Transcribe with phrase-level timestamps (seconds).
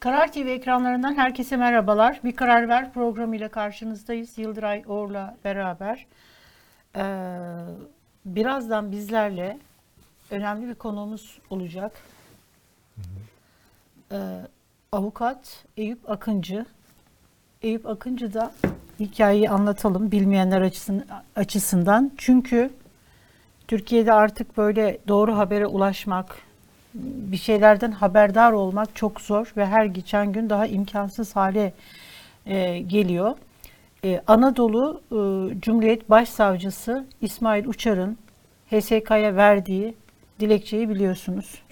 [0.00, 2.20] Karar TV ekranlarından herkese merhabalar.
[2.24, 4.38] Bir Karar Ver programıyla karşınızdayız.
[4.38, 6.06] Yıldıray Or'la beraber.
[6.96, 7.02] Ee,
[8.24, 9.58] birazdan bizlerle
[10.30, 11.92] önemli bir konuğumuz olacak.
[14.12, 14.16] Ee,
[14.92, 16.66] avukat Eyüp Akıncı.
[17.62, 18.52] Eyüp Akıncı da
[19.00, 21.06] hikayeyi anlatalım bilmeyenler açısın-
[21.36, 22.12] açısından.
[22.16, 22.70] Çünkü
[23.68, 26.36] Türkiye'de artık böyle doğru habere ulaşmak,
[27.02, 31.72] bir şeylerden haberdar olmak çok zor ve her geçen gün daha imkansız hale
[32.46, 33.34] e, geliyor.
[34.04, 38.18] E, Anadolu e, Cumhuriyet Başsavcısı İsmail Uçar'ın
[38.70, 39.94] HSK'ya verdiği
[40.40, 41.62] dilekçeyi biliyorsunuz.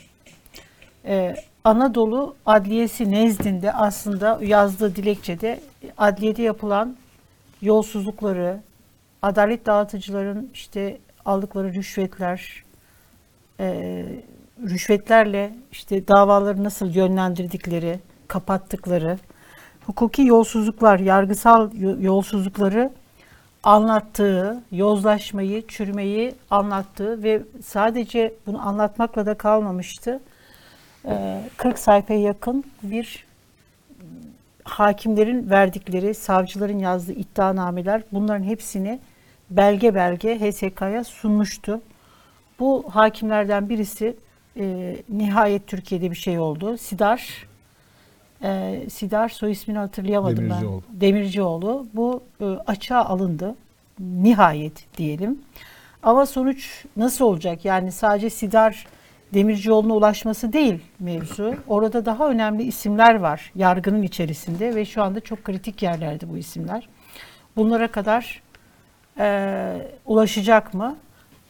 [1.05, 5.61] E, Anadolu Adliyesi nezdinde aslında yazdığı dilekçede
[5.99, 6.97] adliyede yapılan
[7.63, 8.61] yolsuzlukları,
[9.23, 12.65] adalet dağıtıcıların işte aldıkları rüşvetler,
[13.61, 14.05] e,
[14.65, 19.19] rüşvetlerle işte davaları nasıl yönlendirdikleri, kapattıkları,
[19.87, 22.91] hukuki yolsuzluklar, yargısal yo- yolsuzlukları
[23.63, 30.21] anlattığı, yozlaşmayı, çürümeyi anlattığı ve sadece bunu anlatmakla da kalmamıştı.
[31.05, 33.27] Ee, 40 sayfaya yakın bir
[34.65, 39.01] hakimlerin verdikleri, savcıların yazdığı iddianameler bunların hepsini
[39.51, 41.81] belge belge HSK'ya sunmuştu.
[42.59, 44.17] Bu hakimlerden birisi
[44.59, 46.79] e, nihayet Türkiye'de bir şey oldu.
[46.79, 47.47] Sidar,
[48.43, 50.83] e, Sidar soy ismini hatırlayamadım Demircioğlu.
[50.93, 51.01] ben.
[51.01, 51.87] Demircioğlu.
[51.95, 53.55] Bu e, açığa alındı.
[54.01, 55.39] Nihayet diyelim.
[56.03, 57.65] Ama sonuç nasıl olacak?
[57.65, 58.87] Yani sadece Sidar
[59.35, 61.55] Demircioğlu'na ulaşması değil mevzu.
[61.69, 66.89] Orada daha önemli isimler var yargının içerisinde ve şu anda çok kritik yerlerde bu isimler.
[67.57, 68.43] Bunlara kadar
[69.19, 70.97] e, ulaşacak mı?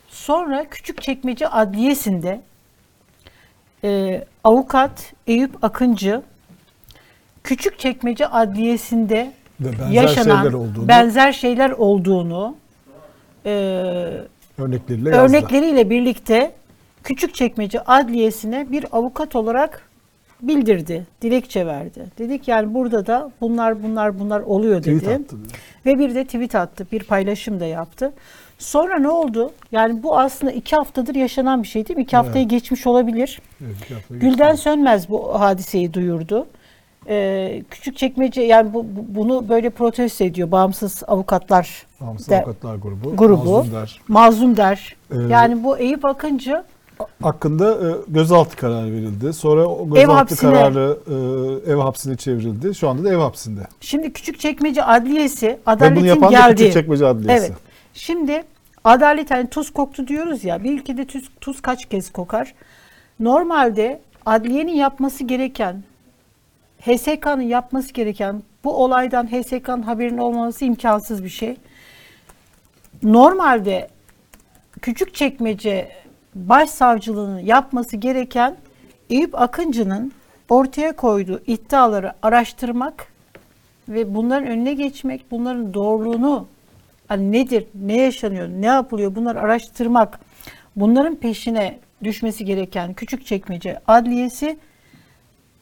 [0.09, 2.41] Sonra Küçükçekmece Adliyesi'nde
[3.85, 6.23] e, avukat Eyüp Akıncı
[7.45, 12.57] Küçükçekmece Adliyesi'nde benzer yaşanan şeyler olduğunu benzer şeyler olduğunu
[13.47, 13.51] e,
[14.59, 15.37] örnekleriyle yazdı.
[15.37, 16.53] örnekleriyle birlikte
[17.05, 19.83] Küçükçekmece Adliyesi'ne bir avukat olarak
[20.43, 22.05] bildirdi, dilekçe verdi.
[22.19, 24.99] Dedik yani burada da bunlar bunlar bunlar oluyor dedi.
[24.99, 25.37] Tweet attı.
[25.87, 28.13] Ve bir de tweet attı, bir paylaşım da yaptı.
[28.59, 29.51] Sonra ne oldu?
[29.73, 32.03] Yani bu aslında iki haftadır yaşanan bir şey değil mi?
[32.03, 32.51] İki haftayı Evet.
[32.51, 33.41] geçmiş olabilir.
[33.67, 34.63] Evet, iki hafta Gülden geçti.
[34.63, 36.47] Sönmez bu hadiseyi duyurdu.
[37.09, 42.77] Ee, küçük çekmece yani bu, bu- bunu böyle protesto ediyor bağımsız avukatlar Bağımsız de- Avukatlar
[42.77, 43.17] Grubu.
[43.17, 43.45] grubu.
[43.59, 44.01] Mazlum Der.
[44.09, 44.97] mazlum der.
[45.11, 46.63] Ee, yani bu Eyüp Akıncı
[47.23, 49.33] Hakkında e, gözaltı kararı verildi.
[49.33, 50.99] Sonra o Ev gözaltı hapsine- kararı
[51.67, 52.75] e, ev hapsine çevrildi.
[52.75, 53.61] Şu anda da ev hapsinde.
[53.81, 56.57] şimdi küçük çekmece adliyesi Ve adaletin bunu yapan da geldiği.
[56.57, 57.47] Küçükçekmece Adliyesi.
[57.47, 57.57] Evet.
[57.97, 58.45] Şimdi
[58.85, 60.65] adalet hani tuz koktu diyoruz ya.
[60.65, 62.55] Bir ülkede tuz, tuz kaç kez kokar?
[63.21, 65.83] Normalde adliyenin yapması gereken,
[66.81, 71.57] HSK'nın yapması gereken bu olaydan HSK'nın haberinin olmaması imkansız bir şey.
[73.03, 73.89] Normalde
[74.83, 75.93] Küçükçekmece
[76.35, 78.57] Başsavcılığının yapması gereken
[79.11, 80.13] Eyüp Akıncı'nın
[80.49, 83.13] ortaya koyduğu iddiaları araştırmak
[83.89, 86.47] ve bunların önüne geçmek, bunların doğruluğunu
[87.09, 90.21] hani nedir, ne yaşanıyor, ne yapılıyor bunları araştırmak,
[90.77, 94.59] bunların peşine düşmesi gereken Küçükçekmece Adliyesi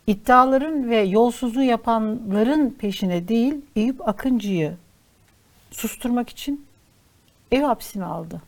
[0.07, 4.75] iddiaların ve yolsuzluğu yapanların peşine değil Eyüp Akıncı'yı
[5.71, 6.67] susturmak için
[7.53, 8.43] ev hapsine aldı.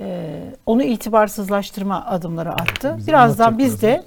[0.00, 2.94] Ee, onu itibarsızlaştırma adımları attı.
[2.98, 4.04] Bize Birazdan biz de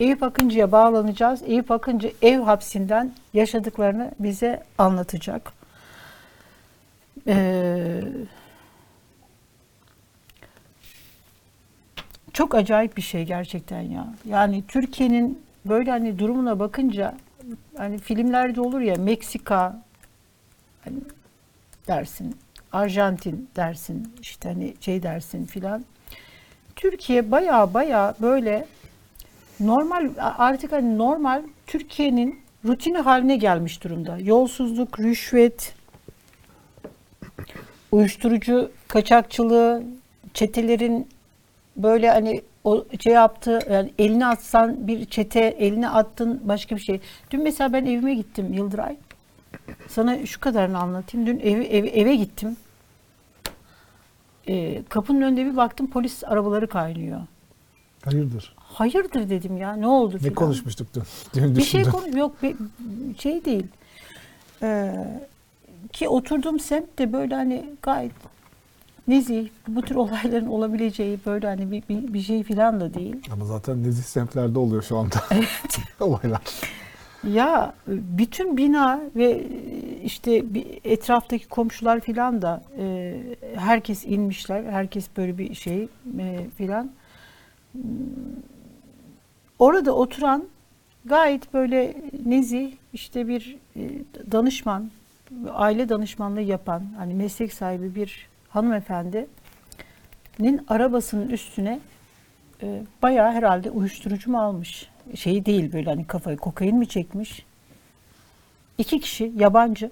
[0.00, 1.42] Eyüp Akıncı'ya bağlanacağız.
[1.46, 5.57] Eyüp Akıncı ev hapsinden yaşadıklarını bize anlatacak.
[7.28, 8.00] Ee,
[12.32, 14.14] çok acayip bir şey gerçekten ya.
[14.24, 17.14] Yani Türkiye'nin böyle hani durumuna bakınca
[17.76, 19.82] hani filmlerde olur ya Meksika
[20.84, 20.96] hani
[21.88, 22.36] dersin,
[22.72, 25.84] Arjantin dersin, işte hani şey dersin filan.
[26.76, 28.66] Türkiye baya baya böyle
[29.60, 34.18] normal artık hani normal Türkiye'nin rutini haline gelmiş durumda.
[34.18, 35.74] Yolsuzluk, rüşvet,
[37.92, 39.82] uyuşturucu kaçakçılığı,
[40.34, 41.08] çetelerin
[41.76, 47.00] böyle hani o şey yaptı yani elini atsan bir çete elini attın başka bir şey.
[47.30, 48.96] Dün mesela ben evime gittim Yıldıray.
[49.88, 51.26] Sana şu kadarını anlatayım.
[51.26, 52.56] Dün evi, ev- eve gittim.
[54.48, 57.20] Ee, kapının önünde bir baktım polis arabaları kaynıyor.
[58.04, 58.54] Hayırdır?
[58.56, 60.34] Hayırdır dedim ya ne oldu Ne filan.
[60.34, 61.02] konuşmuştuk dün?
[61.34, 62.00] Dün Bir şey düşündüm.
[62.00, 62.56] konu yok bir
[63.18, 63.66] şey değil.
[64.62, 64.94] Ee,
[65.92, 68.12] ki oturduğum semt de böyle hani gayet
[69.08, 73.16] nezih, bu tür olayların olabileceği böyle hani bir, bir, bir şey falan da değil.
[73.32, 75.16] Ama zaten nezih semtlerde oluyor şu anda
[76.00, 76.40] olaylar.
[77.24, 79.44] Ya bütün bina ve
[80.04, 83.14] işte bir etraftaki komşular filan da e,
[83.56, 84.64] herkes inmişler.
[84.64, 85.88] Herkes böyle bir şey
[86.18, 86.90] e, filan.
[87.72, 87.82] Hmm,
[89.58, 90.44] Orada oturan
[91.04, 91.96] gayet böyle
[92.26, 93.90] nezih işte bir e,
[94.32, 94.90] danışman,
[95.52, 99.28] aile danışmanlığı yapan hani meslek sahibi bir hanımefendinin
[100.68, 101.80] arabasının üstüne
[102.62, 104.88] e, bayağı herhalde uyuşturucu mu almış?
[105.14, 107.46] Şey değil böyle hani kafayı kokain mi çekmiş?
[108.78, 109.90] İki kişi yabancı.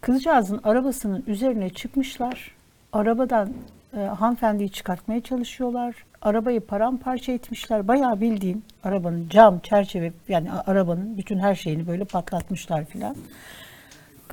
[0.00, 2.54] Kızcağızın arabasının üzerine çıkmışlar.
[2.92, 3.52] Arabadan
[3.96, 5.94] e, hanımefendiyi çıkartmaya çalışıyorlar.
[6.22, 7.88] Arabayı paramparça etmişler.
[7.88, 13.16] Bayağı bildiğin arabanın cam, çerçeve yani arabanın bütün her şeyini böyle patlatmışlar filan.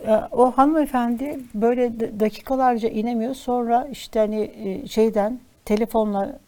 [0.07, 3.35] E, O hanımefendi böyle dakikalarca inemiyor.
[3.35, 6.39] Sonra işte hani e, şeyden telefonla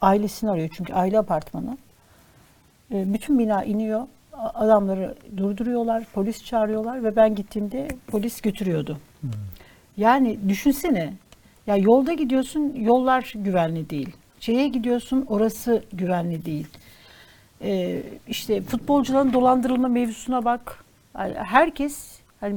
[0.00, 1.78] ailesini arıyor çünkü aile apartmanı.
[2.94, 4.06] E, Bütün bina iniyor.
[4.54, 8.98] Adamları durduruyorlar, polis çağırıyorlar ve ben gittiğimde polis götürüyordu.
[9.96, 11.12] Yani düşünsene.
[11.68, 14.16] Ya yolda gidiyorsun, yollar güvenli değil.
[14.40, 16.66] Şeye gidiyorsun, orası güvenli değil.
[17.62, 20.84] Ee, işte futbolcuların dolandırılma mevzusuna bak.
[21.18, 22.56] Yani herkes hani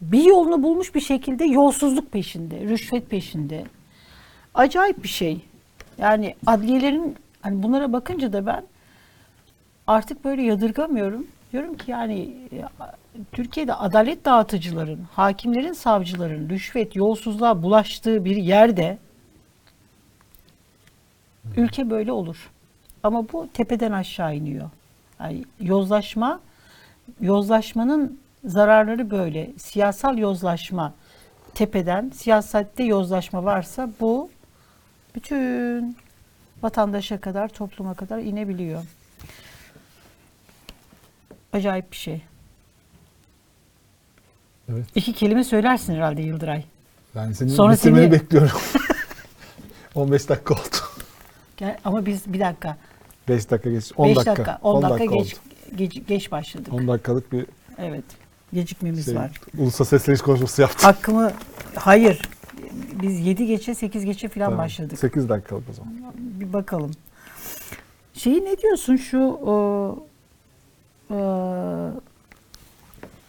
[0.00, 3.64] bir yolunu bulmuş bir şekilde yolsuzluk peşinde, rüşvet peşinde.
[4.54, 5.40] Acayip bir şey.
[5.98, 8.64] Yani adliyelerin hani bunlara bakınca da ben
[9.86, 11.26] artık böyle yadırgamıyorum.
[11.52, 12.64] Diyorum ki yani e,
[13.32, 18.98] Türkiye'de adalet dağıtıcıların, hakimlerin, savcıların rüşvet, yolsuzluğa bulaştığı bir yerde
[21.56, 22.50] ülke böyle olur.
[23.02, 24.70] Ama bu tepeden aşağı iniyor.
[25.20, 26.40] Yani yozlaşma,
[27.20, 29.50] yozlaşmanın zararları böyle.
[29.58, 30.92] Siyasal yozlaşma
[31.54, 34.30] tepeden, siyasette yozlaşma varsa bu
[35.14, 35.96] bütün
[36.62, 38.82] vatandaşa kadar, topluma kadar inebiliyor.
[41.52, 42.22] Acayip bir şey.
[44.72, 44.84] Evet.
[44.94, 46.64] İki kelime söylersin herhalde Yıldıray.
[47.14, 48.58] Yani senin Sonra bitirmeni seni- bekliyorum.
[49.94, 50.76] 15 dakika oldu.
[51.56, 52.76] Gel, ama biz bir dakika.
[53.28, 53.92] 5 dakika geç.
[53.96, 54.30] 10 5 dakika.
[54.32, 54.58] dakika.
[54.62, 55.40] 10 dakika, geç, oldu.
[55.76, 56.72] geç geç başladık.
[56.72, 57.46] 10 dakikalık bir
[57.78, 58.04] Evet.
[58.52, 59.30] Gecikmemiz şey, var.
[59.58, 60.84] ulusal sesleniş konuşması yaptık.
[60.84, 61.32] Hakkımı
[61.74, 62.28] hayır.
[63.02, 64.58] Biz 7 geçe 8 geçe falan Tamam.
[64.64, 64.98] başladık.
[64.98, 65.94] 8 dakikalık o zaman.
[66.16, 66.90] Bir bakalım.
[68.14, 70.06] Şeyi ne diyorsun şu o,
[71.10, 71.18] e,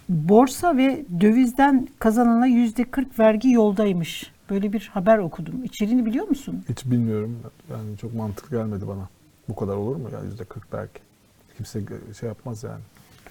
[0.10, 4.32] borsa ve dövizden kazanana yüzde 40 vergi yoldaymış.
[4.50, 5.64] Böyle bir haber okudum.
[5.64, 6.64] İçeriğini biliyor musun?
[6.70, 7.40] Hiç bilmiyorum.
[7.72, 9.10] Yani çok mantıklı gelmedi bana.
[9.50, 11.00] Bu kadar olur mu ya yüzde 40 belki.
[11.58, 11.82] Kimse
[12.20, 12.82] şey yapmaz yani.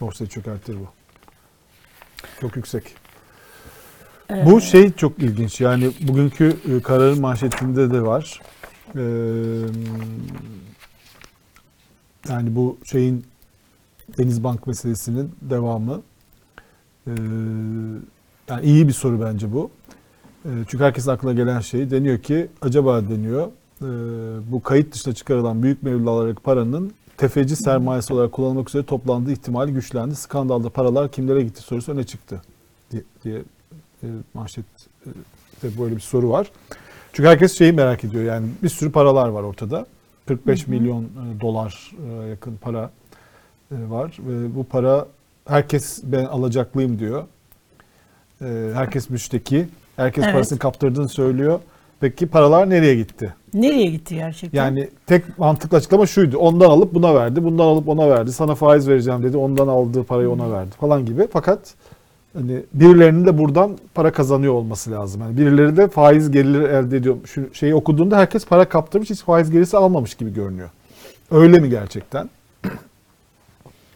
[0.01, 0.87] Borsayı çökertir bu.
[2.41, 2.95] Çok yüksek.
[4.31, 5.61] Ee, Bu şey çok ilginç.
[5.61, 8.41] Yani bugünkü e, kararın manşetinde de var.
[8.97, 9.01] Ee,
[12.29, 13.25] yani bu şeyin
[14.19, 16.03] Denizbank meselesinin devamı.
[17.07, 17.11] Ee,
[18.49, 19.71] yani iyi bir soru bence bu.
[20.45, 23.49] Ee, çünkü herkes aklına gelen şey deniyor ki acaba deniyor
[23.83, 23.87] e,
[24.53, 30.15] bu kayıt dışına çıkarılan büyük mevlalardaki paranın tefeci sermayesi olarak kullanılmak üzere toplandığı ihtimali güçlendi.
[30.15, 32.43] Skandalda paralar kimlere gitti sorusu öne çıktı
[32.91, 33.43] diye, diye
[34.03, 36.51] e, manşette böyle bir soru var.
[37.13, 39.87] Çünkü herkes şeyi merak ediyor yani bir sürü paralar var ortada.
[40.27, 43.00] 45 milyon e, dolar e, yakın para e,
[43.71, 45.07] var ve bu para
[45.49, 47.25] herkes ben alacaklıyım diyor.
[48.43, 49.69] E, herkes müşteki.
[49.97, 50.33] Herkes Evet.
[50.35, 51.61] parasını kaptırdığını söylüyor.
[52.01, 53.35] Peki paralar nereye gitti?
[53.55, 54.65] Nereye gitti gerçekten?
[54.65, 56.39] Yani tek mantıklı açıklama şuydu.
[56.39, 58.33] Ondan alıp buna verdi, bundan alıp ona verdi.
[58.33, 59.37] Sana faiz vereceğim dedi.
[59.37, 61.29] Ondan aldığı parayı ona verdi falan gibi.
[61.33, 61.75] Fakat
[62.33, 65.21] hani birilerinin de buradan para kazanıyor olması lazım.
[65.21, 67.17] Yani birileri de faiz geliri elde ediyor.
[67.25, 70.69] Şu şeyi okuduğunda herkes para kaptırmış, hiç faiz gelirisi almamış gibi görünüyor.
[71.31, 72.31] Öyle mi gerçekten?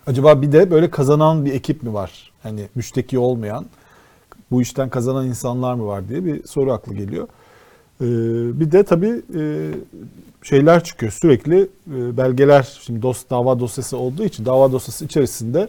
[0.06, 2.32] Acaba bir de böyle kazanan bir ekip mi var?
[2.42, 3.66] Hani müşteki olmayan,
[4.50, 7.28] bu işten kazanan insanlar mı var diye bir soru aklı geliyor.
[8.00, 8.04] Ee,
[8.60, 9.70] bir de tabii e,
[10.42, 15.68] şeyler çıkıyor sürekli e, belgeler şimdi dos, dava dosyası olduğu için dava dosyası içerisinde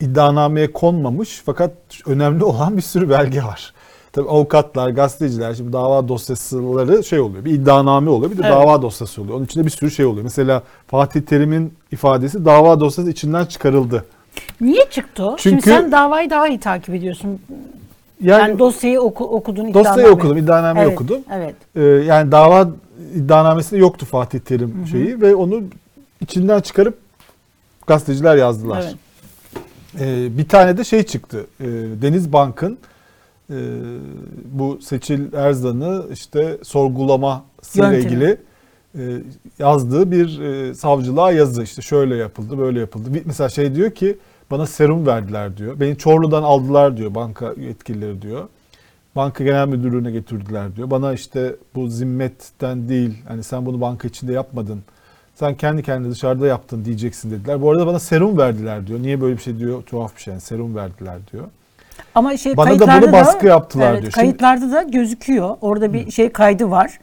[0.00, 1.72] iddianameye konmamış fakat
[2.06, 3.74] önemli olan bir sürü belge var.
[4.12, 7.44] Tabii avukatlar, gazeteciler şimdi dava dosyaları şey oluyor.
[7.44, 8.52] Bir iddianame oluyor, bir de Evet.
[8.52, 9.36] dava dosyası oluyor.
[9.36, 10.24] Onun içinde bir sürü şey oluyor.
[10.24, 14.04] Mesela Fatih Terim'in ifadesi dava dosyası içinden çıkarıldı.
[14.60, 15.38] Niye çıktı o?
[15.38, 17.38] Şimdi Çünkü- sen davayı daha iyi takip ediyorsun.
[18.22, 19.74] Yani, dosyayı oku, okudun.
[19.74, 20.08] dosyayı iddianame.
[20.10, 21.18] okudum, iddianameyi Evet, okudum.
[21.32, 21.54] Evet.
[21.76, 22.68] Ee, yani dava
[23.14, 25.60] iddianamesinde yoktu Fatih Terim şeyi ve onu
[26.20, 26.98] içinden çıkarıp
[27.86, 28.84] gazeteciler yazdılar.
[28.84, 28.94] Evet.
[30.00, 31.46] Ee, bir tane de şey çıktı.
[31.60, 31.64] Ee,
[32.02, 32.78] Deniz Bank'ın
[33.52, 33.60] e, e,
[34.44, 38.12] bu Seçil Erzan'ı işte sorgulamasıyla Yöntemi.
[38.12, 38.36] ilgili
[38.98, 39.02] e,
[39.58, 43.08] yazdığı bir e, savcılığa yazı işte şöyle yapıldı böyle yapıldı.
[43.24, 44.18] Mesela şey diyor ki
[44.50, 45.80] bana serum verdiler diyor.
[45.80, 48.48] Beni Çorlu'dan aldılar diyor banka yetkilileri diyor.
[49.16, 50.90] Banka genel müdürlüğüne getirdiler diyor.
[50.90, 54.82] Bana işte bu zimmetten değil hani sen bunu banka içinde yapmadın.
[55.34, 57.62] Sen kendi kendine dışarıda yaptın diyeceksin dediler.
[57.62, 59.02] Bu arada bana serum verdiler diyor.
[59.02, 59.82] Niye böyle bir şey diyor?
[59.82, 60.32] Tuhaf bir şey.
[60.32, 61.44] Yani serum verdiler diyor.
[62.14, 64.12] Ama şey Bana da kayıtlarda bunu baskı yaptılar evet, diyor.
[64.12, 65.56] Kayıtlarda da gözüküyor.
[65.60, 66.98] Orada bir şey kaydı var.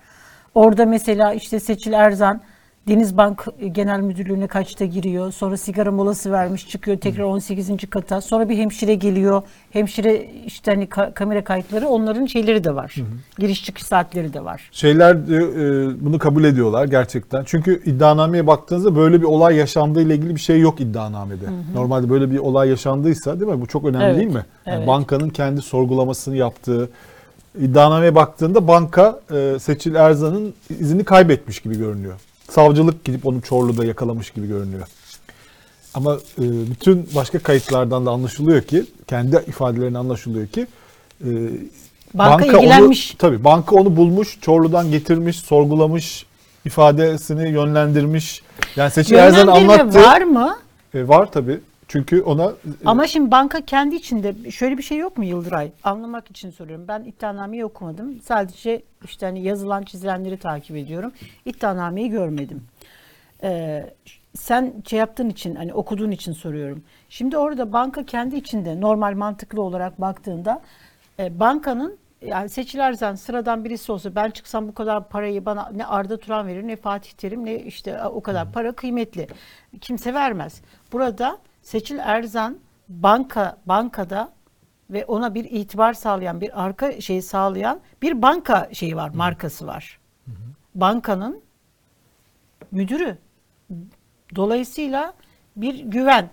[0.55, 2.41] Orada mesela işte Seçil Erzan
[2.89, 5.31] Denizbank Genel Müdürlüğü'ne kaçta giriyor.
[5.31, 7.71] Sonra sigara molası vermiş çıkıyor tekrar 18.
[7.89, 8.21] kata.
[8.21, 9.41] Sonra bir hemşire geliyor.
[9.71, 12.95] Hemşire işte hani ka- kamera kayıtları onların şeyleri de var.
[13.39, 14.69] Giriş çıkış saatleri de var.
[14.71, 17.43] Şeyler e, bunu kabul ediyorlar gerçekten.
[17.45, 21.45] Çünkü iddianameye baktığınızda böyle bir olay yaşandığı ile ilgili bir şey yok iddianamede.
[21.73, 23.61] Normalde böyle bir olay yaşandıysa değil mi?
[23.61, 24.45] Bu çok önemli Evet, değil mi?
[24.65, 24.87] Yani evet.
[24.87, 26.89] bankanın kendi sorgulamasını yaptığı
[27.59, 32.19] iddianameye baktığında banka e, Seçil Erzan'ın izini kaybetmiş gibi görünüyor.
[32.49, 34.87] Savcılık gidip onu Çorlu'da yakalamış gibi görünüyor.
[35.93, 40.67] Ama e, bütün başka kayıtlardan da anlaşılıyor ki, kendi ifadelerine anlaşılıyor ki
[41.25, 41.29] e,
[42.13, 43.15] Banka, onu ilgilenmiş.
[43.19, 46.25] tabii banka onu bulmuş, Çorlu'dan getirmiş, sorgulamış,
[46.65, 48.41] ifadesini yönlendirmiş.
[48.75, 49.99] Yani Seçil Erzan anlattı.
[50.03, 50.57] var mı?
[50.93, 51.59] E, var tabii.
[51.89, 55.71] Çünkü ona e, Ama şimdi banka kendi içinde şöyle bir şey yok mu Yıldıray?
[55.83, 56.87] Anlamak için soruyorum.
[56.87, 58.21] Ben iddianameyi okumadım.
[58.21, 61.11] Sadece işte hani yazılan çizilenleri takip ediyorum.
[61.45, 62.63] İddianameyi görmedim.
[63.43, 63.93] Ee,
[64.35, 66.83] sen şey yaptığın için hani okuduğun için soruyorum.
[67.09, 70.61] Şimdi orada banka kendi içinde normal mantıklı olarak baktığında
[71.19, 75.85] e, bankanın yani Seçil Erzan sıradan birisi olsa ben çıksam bu kadar parayı bana ne
[75.85, 79.27] Arda Turan verir ne Fatih Terim ne işte o kadar para kıymetli.
[79.81, 80.61] Kimse vermez.
[80.91, 81.39] Burada
[81.69, 82.57] Seçil Erzan
[82.89, 84.31] banka bankada
[84.89, 89.99] ve ona bir itibar sağlayan bir arka şeyi sağlayan bir banka şeyi var markası var.
[90.75, 91.41] Bankanın
[92.71, 93.17] müdürü.
[94.35, 95.13] Dolayısıyla
[95.55, 96.29] bir güven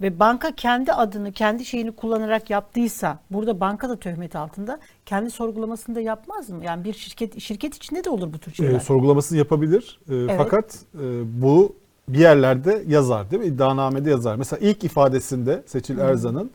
[0.00, 5.94] ve banka kendi adını, kendi şeyini kullanarak yaptıysa burada banka da töhmet altında kendi sorgulamasını
[5.94, 6.64] da yapmaz mı?
[6.64, 8.74] Yani bir şirket şirket içinde de olur bu tür şeyler.
[8.74, 10.00] e, sorgulamasını yapabilir.
[10.10, 11.76] E, Fakat e, bu
[12.08, 13.48] bir yerlerde yazar değil mi?
[13.48, 14.36] İddianamede yazar.
[14.36, 16.50] Mesela ilk ifadesinde Seçil Erzan'ın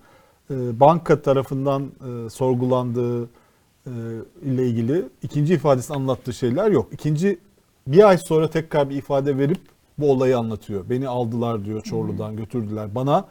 [0.52, 3.92] e, banka tarafından e, sorgulandığı e,
[4.42, 6.88] ile ilgili ikinci ifadesinde anlattığı şeyler yok.
[6.92, 7.40] İkinci
[7.88, 9.60] bir ay sonra tekrar bir ifade verip
[9.98, 10.90] bu olayı anlatıyor.
[10.90, 12.96] Beni aldılar diyor Çorlu'dan götürdüler.
[12.96, 13.26] Bana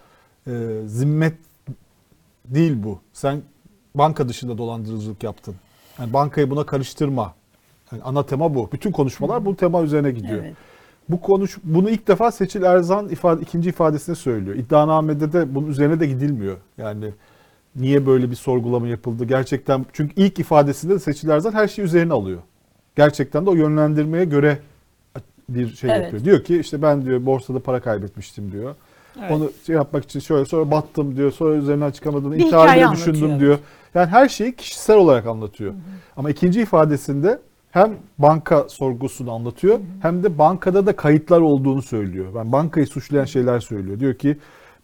[0.46, 1.34] e, zimmet
[2.44, 2.98] değil bu.
[3.12, 3.42] Sen
[3.94, 5.54] banka dışında dolandırıcılık yaptın.
[5.98, 7.34] Yani bankayı buna karıştırma.
[7.92, 8.72] Yani ana tema bu.
[8.72, 10.44] Bütün konuşmalar bu tema üzerine gidiyor.
[10.44, 10.56] Evet.
[11.12, 14.56] Bu konuş bunu ilk defa Seçil Erzan ifade, ikinci ifadesinde söylüyor.
[14.56, 16.56] İddianamede de bunun üzerine de gidilmiyor.
[16.78, 17.10] Yani
[17.76, 19.24] niye böyle bir sorgulama yapıldı?
[19.24, 22.38] Gerçekten çünkü ilk ifadesinde de Seçil Erzan her şeyi üzerine alıyor.
[22.96, 24.58] Gerçekten de o yönlendirmeye göre
[25.48, 26.02] bir şey Evet.
[26.02, 26.24] yapıyor.
[26.24, 28.74] Diyor ki işte ben diyor borsada para kaybetmiştim diyor.
[29.20, 29.30] Evet.
[29.30, 31.32] Onu şey yapmak için şöyle sonra battım diyor.
[31.32, 32.32] Sonra üzerinden çıkamadım.
[32.32, 33.58] Bir intihar düşündüm diyor.
[33.94, 35.74] Yani her şeyi kişisel olarak anlatıyor.
[36.16, 37.38] Ama ikinci ifadesinde
[37.70, 42.34] hem banka sorgusunu anlatıyor hem de bankada da kayıtlar olduğunu söylüyor.
[42.34, 44.00] Ben bankayı suçlayan şeyler söylüyor.
[44.00, 44.36] Diyor ki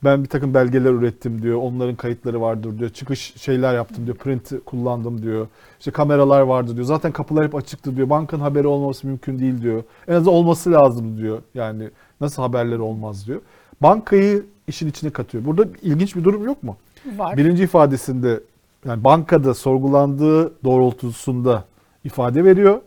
[0.04, 1.58] ben bir takım belgeler ürettim diyor.
[1.62, 2.90] Onların kayıtları vardır diyor.
[2.90, 4.16] Çıkış şeyler yaptım diyor.
[4.16, 5.46] Print kullandım diyor.
[5.78, 6.86] İşte kameralar vardı diyor.
[6.86, 8.10] Zaten kapılar hep açıktı diyor.
[8.10, 9.82] Bankanın haberi olması mümkün değil diyor.
[10.08, 11.38] En azından olması lazım diyor.
[11.54, 11.90] Yani
[12.20, 13.40] nasıl haberleri olmaz diyor.
[13.82, 15.44] Bankayı işin içine katıyor.
[15.44, 16.76] Burada ilginç bir durum yok mu?
[17.16, 17.36] Var.
[17.36, 18.40] Birinci ifadesinde
[18.86, 21.64] yani bankada sorgulandığı doğrultusunda
[22.06, 22.80] ifade veriyor.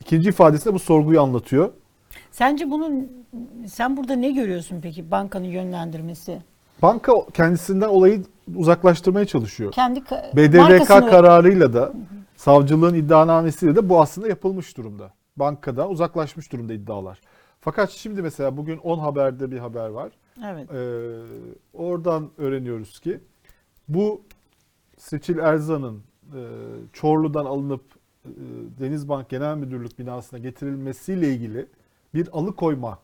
[0.00, 1.70] İkinci ifadesinde bu sorguyu anlatıyor.
[2.32, 3.12] Sence bunun
[3.66, 6.42] sen burada ne görüyorsun peki bankanın yönlendirmesi?
[6.82, 8.24] Banka kendisinden olayı
[8.56, 9.72] uzaklaştırmaya çalışıyor.
[9.72, 11.92] Kendi ka- BDDK markasını- kararıyla da
[12.36, 15.12] savcılığın iddianamesiyle de bu aslında yapılmış durumda.
[15.36, 17.20] Bankada uzaklaşmış durumda iddialar.
[17.60, 20.10] Fakat şimdi mesela bugün 10 Haber'de bir haber var.
[20.46, 20.70] Evet.
[20.70, 20.76] Ee,
[21.72, 23.20] oradan öğreniyoruz ki
[23.88, 24.22] bu
[24.98, 26.40] Seçil Erzan'ın e,
[26.92, 27.82] Çorlu'dan alınıp
[28.80, 31.66] Denizbank Genel Müdürlük binasına getirilmesiyle ilgili
[32.14, 32.98] bir alıkoyma,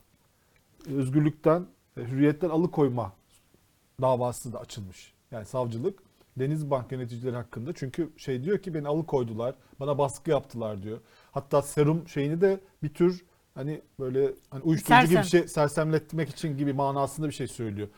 [0.94, 3.12] özgürlükten, e, hürriyetten alıkoyma
[4.00, 5.12] davası da açılmış.
[5.30, 5.98] Yani savcılık
[6.38, 10.98] Denizbank yöneticileri hakkında çünkü şey diyor ki beni alıkoydular, bana baskı yaptılar diyor.
[11.32, 15.22] Hatta serum şeyini de bir tür hani böyle hani uyuşturucu gibi Sersem.
[15.22, 17.88] bir şey sersemletmek için gibi manasında bir şey söylüyor.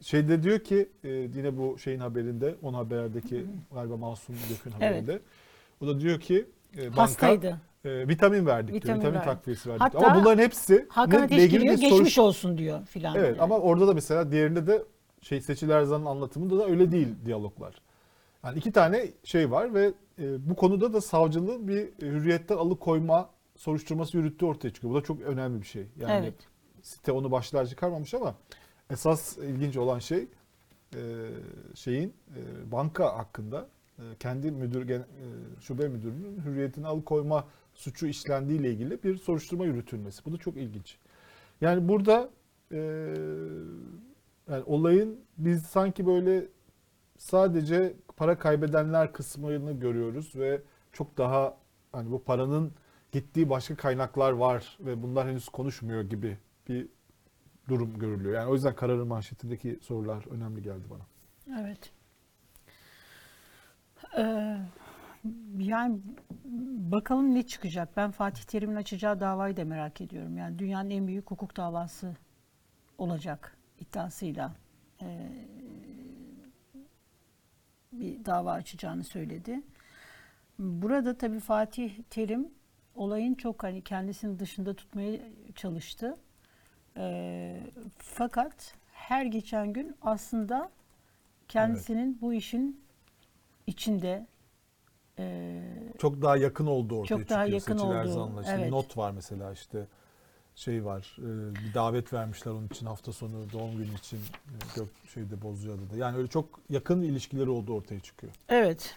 [0.00, 4.74] Şeyde diyor ki e, yine bu şeyin haberinde, on haberdeki galiba Masum Gök'ün Evet.
[4.74, 5.20] haberinde.
[5.80, 7.60] O da diyor ki e, banka Hastaydı.
[7.84, 9.12] e, vitamin verdik Vitamin diyor.
[9.12, 9.38] Vitamin verdik.
[9.38, 9.82] takviyesi verdik.
[9.82, 13.14] Hatta ama bunların hepsi Hakan Ateş bir geçmiş soruş- olsun diyor filan.
[13.16, 13.40] Evet böyle.
[13.42, 14.82] ama orada da mesela diğerinde de
[15.22, 17.74] şey Seçil Erzan'ın anlatımında da öyle değil diyaloglar.
[18.44, 24.16] Yani iki tane şey var ve e, bu konuda da savcılığın bir hürriyetten alıkoyma soruşturması
[24.16, 24.94] yürüttüğü ortaya çıkıyor.
[24.94, 25.86] Bu da çok önemli bir şey.
[26.00, 26.34] Yani Evet.
[26.82, 28.34] site onu başlığa çıkarmamış ama
[28.90, 30.26] esas ilginç olan şey
[30.94, 31.00] e,
[31.74, 33.66] şeyin e, banka hakkında e,
[34.18, 35.02] kendi müdür e,
[35.60, 40.24] şube müdürünün hürriyetini alıkoyma suçu işlendiği ile ilgili bir soruşturma yürütülmesi.
[40.24, 40.98] Bu da çok ilginç.
[41.60, 42.30] Yani burada
[42.72, 42.78] e,
[44.50, 46.46] yani olayın biz sanki böyle
[47.18, 51.56] sadece para kaybedenler kısmını görüyoruz ve çok daha
[51.92, 52.72] hani bu paranın
[53.12, 56.88] gittiği başka kaynaklar var ve bunlar henüz konuşmuyor gibi bir
[57.68, 58.34] durum görülüyor.
[58.34, 61.06] Yani o yüzden kararın manşetindeki sorular önemli geldi bana.
[61.60, 61.90] Evet.
[64.16, 64.56] Ee,
[65.58, 66.00] yani
[66.92, 67.96] bakalım ne çıkacak.
[67.96, 70.36] Ben Fatih Terim'in açacağı davayı da merak ediyorum.
[70.36, 72.16] Yani dünyanın en büyük hukuk davası
[72.98, 74.52] olacak iddiasıyla
[75.02, 75.28] ee,
[77.92, 79.62] bir dava açacağını söyledi.
[80.58, 82.48] Burada tabii Fatih Terim
[82.94, 85.18] olayın çok hani kendisini dışında tutmaya
[85.54, 86.16] çalıştı.
[86.96, 87.60] Ee,
[87.98, 90.70] fakat her geçen gün aslında
[91.48, 92.80] kendisinin bu işin
[93.66, 94.26] içinde
[95.18, 95.62] e,
[95.98, 98.42] Çok daha yakın olduğu ortaya Çok daha çıkıyor yakın Seçil olduğu, Erzan'la.
[98.46, 98.70] Evet.
[98.70, 99.86] Not var mesela işte
[100.54, 104.88] şey var e, bir davet vermişler onun için hafta sonu doğum günü için e, Gök
[105.14, 105.96] şeyde Bozcaada'da.
[105.96, 108.32] Yani öyle çok yakın ilişkileri olduğu ortaya çıkıyor.
[108.48, 108.96] Evet.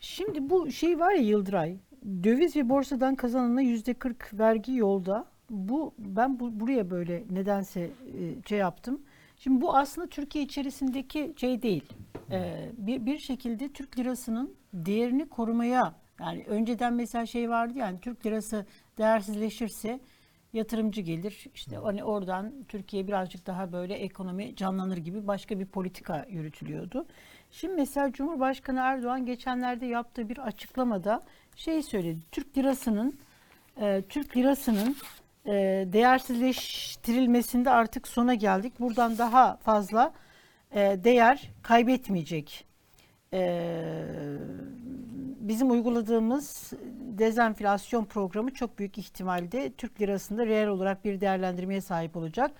[0.00, 1.76] Şimdi bu şey var ya Yıldıray,
[2.24, 5.26] döviz ve borsadan kazanana yüzde 40 vergi yolda.
[5.50, 7.90] Bu ben bu, buraya böyle nedense e,
[8.48, 9.00] şey yaptım.
[9.38, 11.84] Şimdi bu aslında Türkiye içerisindeki şey değil.
[12.30, 18.26] Ee, bir, bir şekilde Türk lirasının değerini korumaya yani önceden mesela şey vardı yani Türk
[18.26, 18.66] lirası
[18.98, 20.00] değersizleşirse
[20.52, 21.46] yatırımcı gelir.
[21.54, 27.06] İşte hani oradan Türkiye birazcık daha böyle ekonomi canlanır gibi başka bir politika yürütülüyordu.
[27.50, 31.22] Şimdi mesela Cumhurbaşkanı Erdoğan geçenlerde yaptığı bir açıklamada
[31.56, 32.20] şey söyledi.
[32.32, 33.18] Türk lirasının
[33.80, 34.96] e, Türk lirasının
[35.48, 35.52] e,
[35.92, 38.80] değersizleştirilmesinde artık sona geldik.
[38.80, 40.12] Buradan daha fazla
[40.72, 42.64] e, değer kaybetmeyecek.
[43.32, 43.60] E,
[45.40, 46.72] bizim uyguladığımız
[47.18, 52.50] dezenflasyon programı çok büyük ihtimalle Türk lirasında reel olarak bir değerlendirmeye sahip olacak.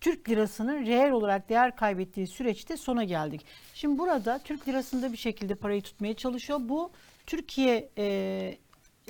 [0.00, 3.46] Türk lirasının reel olarak değer kaybettiği süreçte sona geldik.
[3.74, 6.58] Şimdi burada Türk lirasında bir şekilde parayı tutmaya çalışıyor.
[6.62, 6.90] Bu
[7.26, 8.58] Türkiye e,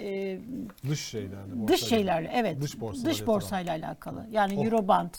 [0.01, 0.39] e,
[0.89, 1.51] Dış şeylerle.
[1.53, 1.77] dış borsayla.
[1.89, 4.27] şeylerle evet Dış borsalarla dış borsayla alakalı.
[4.31, 4.65] Yani Oh.
[4.65, 5.15] Eurobond.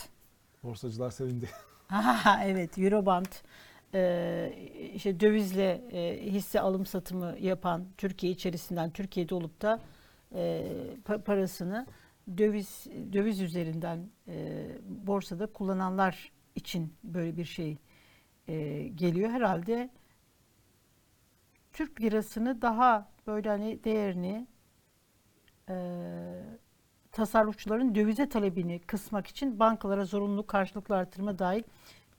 [0.64, 1.50] Borsacılar sevindi.
[1.88, 3.26] Ha, evet Eurobond
[3.94, 4.54] e,
[4.96, 9.80] işte dövizle e, hisse alım satımı yapan Türkiye içerisinden Türkiye'de olup da
[10.36, 10.64] e,
[11.06, 11.88] pa- parasını
[12.38, 17.78] döviz döviz üzerinden e, borsada kullananlar için böyle bir şey
[18.48, 19.90] e, geliyor herhalde.
[21.74, 24.48] Türk lirasını daha böyle hani değerini
[25.70, 25.76] e,
[27.12, 31.64] tasarrufçuların dövize talebini kısmak için bankalara zorunlu karşılıklı artırma dahil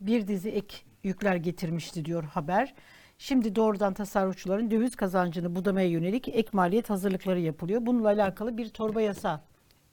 [0.01, 2.75] bir dizi ek yükler getirmişti diyor haber.
[3.19, 7.87] Şimdi doğrudan tasarrufçuların döviz kazancını budamaya yönelik ek maliyet hazırlıkları yapılıyor.
[7.87, 9.41] Bununla alakalı bir torba yasa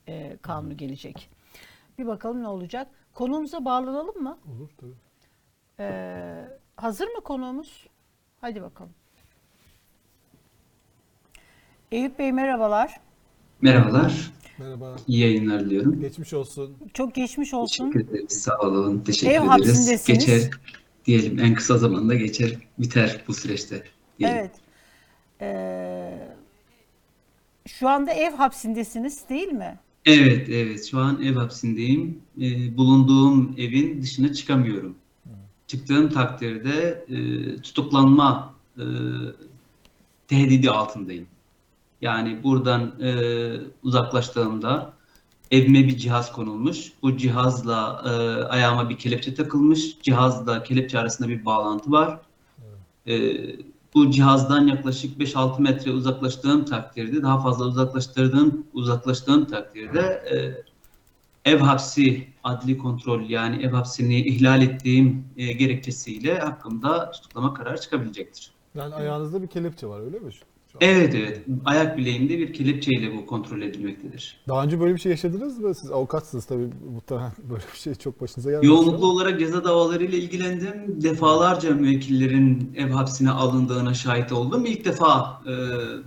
[0.07, 1.29] e, kanunu gelecek.
[1.97, 2.87] Bir bakalım ne olacak.
[3.13, 4.37] Konumuza bağlanalım mı?
[4.47, 4.93] Olur tabii.
[5.79, 7.87] Ee, hazır mı konuğumuz?
[8.41, 8.93] Hadi bakalım.
[11.91, 13.01] Eyüp Bey merhabalar.
[13.61, 14.95] Merhabalar, Merhaba.
[15.07, 15.99] iyi yayınlar diliyorum.
[16.01, 16.75] Geçmiş olsun.
[16.93, 17.91] Çok geçmiş olsun.
[17.91, 19.49] Teşekkür ederiz, sağ olun, teşekkür Ev ederiz.
[19.51, 20.05] hapsindesiniz.
[20.25, 20.49] Geçer,
[21.05, 23.83] diyelim en kısa zamanda geçer, biter bu süreçte.
[24.19, 24.37] diyelim.
[24.37, 24.51] Evet.
[25.41, 26.19] Ee,
[27.67, 29.79] şu anda ev hapsindesiniz değil mi?
[30.05, 32.19] Evet, evet, şu an ev hapsindeyim.
[32.41, 34.95] Ee, bulunduğum evin dışına çıkamıyorum.
[35.67, 37.15] Çıktığım takdirde e,
[37.61, 38.83] tutuklanma e,
[40.27, 41.27] tehdidi altındayım.
[42.05, 43.11] Yani buradan e,
[43.83, 44.93] uzaklaştığımda
[45.51, 46.91] evime bir cihaz konulmuş.
[47.01, 48.09] Bu cihazla e,
[48.43, 50.01] ayağıma bir kelepçe takılmış.
[50.01, 52.19] Cihazla kelepçe arasında bir bağlantı var.
[53.07, 53.33] E,
[53.93, 60.35] bu cihazdan yaklaşık 5-6 metre uzaklaştığım takdirde, daha fazla uzaklaştırdığım uzaklaştığım takdirde e,
[61.51, 68.51] ev hapsi adli kontrol yani ev hapsini ihlal ettiğim e, gerekçesiyle hakkımda tutuklama kararı çıkabilecektir.
[68.75, 70.31] Yani ayağınızda bir kelepçe var öyle mi?
[70.81, 71.41] Evet evet.
[71.65, 74.37] Ayak bileğimde bir kelepçeyle bu kontrol edilmektedir.
[74.47, 75.75] Daha önce böyle bir şey yaşadınız mı?
[75.75, 78.67] Siz avukatsınız tabii muhtemelen böyle bir şey çok başınıza gelmemiş.
[78.67, 81.01] Yoğunluklu olarak ceza davalarıyla ilgilendim.
[81.03, 84.65] Defalarca müvekkillerin ev hapsine alındığına şahit oldum.
[84.65, 85.53] İlk defa e,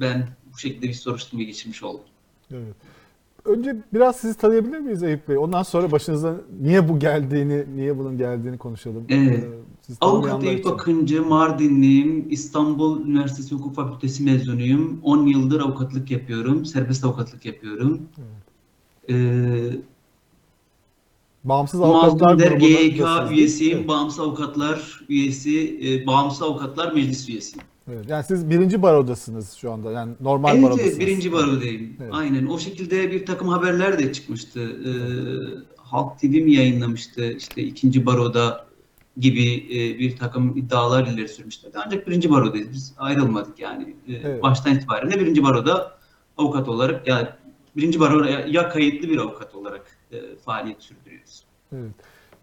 [0.01, 2.05] ben bu şekilde bir soruşturma geçirmiş oldum.
[2.51, 2.75] Evet.
[3.45, 5.39] Önce biraz sizi tanıyabilir miyiz Eyüp Bey?
[5.39, 9.07] Ondan sonra başınıza niye bu geldiğini, niye bunun geldiğini konuşalım.
[9.09, 9.45] Evet.
[9.45, 9.49] Ee,
[9.89, 10.67] Siz Avukat Eyüp.
[10.67, 12.27] Akıncı, Mardinliyim.
[12.31, 15.01] İstanbul Üniversitesi Hukuk Fakültesi mezunuyum.
[15.03, 16.65] 10 yıldır avukatlık yapıyorum.
[16.65, 18.03] Serbest avukatlık yapıyorum.
[19.11, 19.71] Ee,
[21.45, 23.79] Bağımsız Avukatlar Mazlum Der GYK üyesiyim.
[23.79, 23.89] Evet.
[23.89, 27.67] Bağımsız Avukatlar üyesi, e, Bağımsız Avukatlar Meclis üyesiyim.
[27.93, 28.05] Evet.
[28.09, 29.93] Yani siz birinci barodasınız şu anda.
[29.93, 30.91] Yani normal Evet, barodasınız.
[30.93, 31.97] evet birinci barodayım.
[32.03, 32.11] Evet.
[32.15, 32.47] Aynen.
[32.47, 34.61] O şekilde bir takım haberler de çıkmıştı.
[34.61, 34.91] Ee,
[35.77, 38.68] Halk TV mi yayınlamıştı işte ikinci baroda
[39.19, 41.79] gibi e, bir takım iddialar ileri sürmüşlerdi.
[41.87, 42.73] Ancak birinci barodayız.
[42.73, 43.97] Biz ayrılmadık yani.
[44.09, 44.43] Ee, Evet.
[44.43, 45.99] Baştan itibaren de birinci baroda
[46.37, 47.29] avukat olarak yani
[47.77, 51.43] birinci baroda ya, kayıtlı bir avukat olarak e, faaliyet sürdürüyoruz.
[51.73, 51.93] Evet.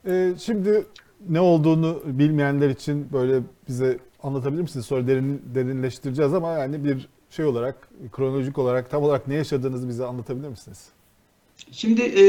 [0.08, 0.86] Ee, şimdi
[1.30, 4.86] ne olduğunu bilmeyenler için böyle bize anlatabilir misiniz?
[4.86, 10.06] Sonra derin, derinleştireceğiz ama yani bir şey olarak, kronolojik olarak tam olarak ne yaşadığınızı bize
[10.06, 10.90] anlatabilir misiniz?
[11.72, 12.24] Şimdi e,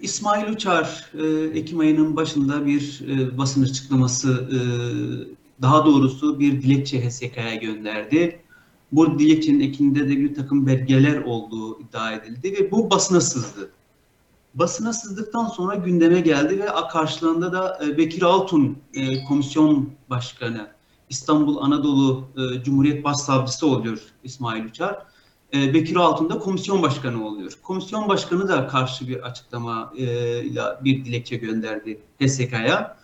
[0.00, 4.58] İsmail Uçar e, Ekim ayının başında bir e, basın açıklaması, e,
[5.62, 8.40] daha doğrusu bir dilekçe HSK'ya gönderdi.
[8.92, 13.70] Bu dilekçenin ekinde de bir takım belgeler olduğu iddia edildi ve bu basına sızdı.
[14.54, 20.68] Basına sızdıktan sonra gündeme geldi ve karşılığında da e, Bekir Altun e, komisyon başkanı,
[21.10, 25.11] İstanbul Anadolu e, Cumhuriyet Başsavcısı oluyor İsmail Uçar.
[25.54, 27.52] E, Bekir Altun da komisyon başkanı oluyor.
[27.62, 30.04] Komisyon başkanı da karşı bir açıklama e,
[30.44, 32.96] ile bir dilekçe gönderdi HSK'ya.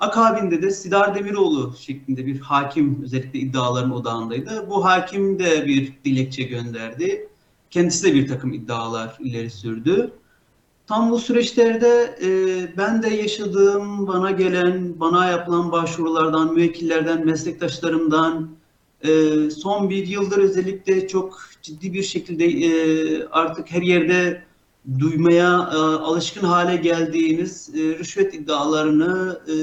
[0.00, 4.66] Akabinde de Sidar Demiroğlu şeklinde bir hakim özellikle iddiaların odağındaydı.
[4.70, 7.28] Bu hakim de bir dilekçe gönderdi.
[7.70, 10.12] Kendisi de bir takım iddialar ileri sürdü.
[10.86, 12.28] Tam bu süreçlerde e,
[12.76, 18.48] ben de yaşadığım, bana gelen, bana yapılan başvurulardan, müvekkillerden, meslektaşlarımdan,
[19.04, 24.44] e, son bir yıldır özellikle çok ciddi bir şekilde e, artık her yerde
[24.98, 29.54] duymaya e, alışkın hale geldiğimiz e, rüşvet iddialarını e,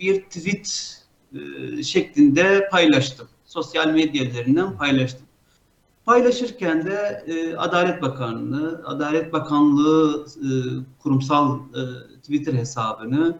[0.00, 0.98] bir tweet
[1.34, 3.28] e, şeklinde paylaştım.
[3.44, 5.26] Sosyal medya üzerinden paylaştım.
[6.04, 7.24] Paylaşırken de
[7.58, 10.26] Adalet Bakanlığı, Adalet Bakanlığı
[10.98, 11.58] kurumsal
[12.22, 13.38] Twitter hesabını,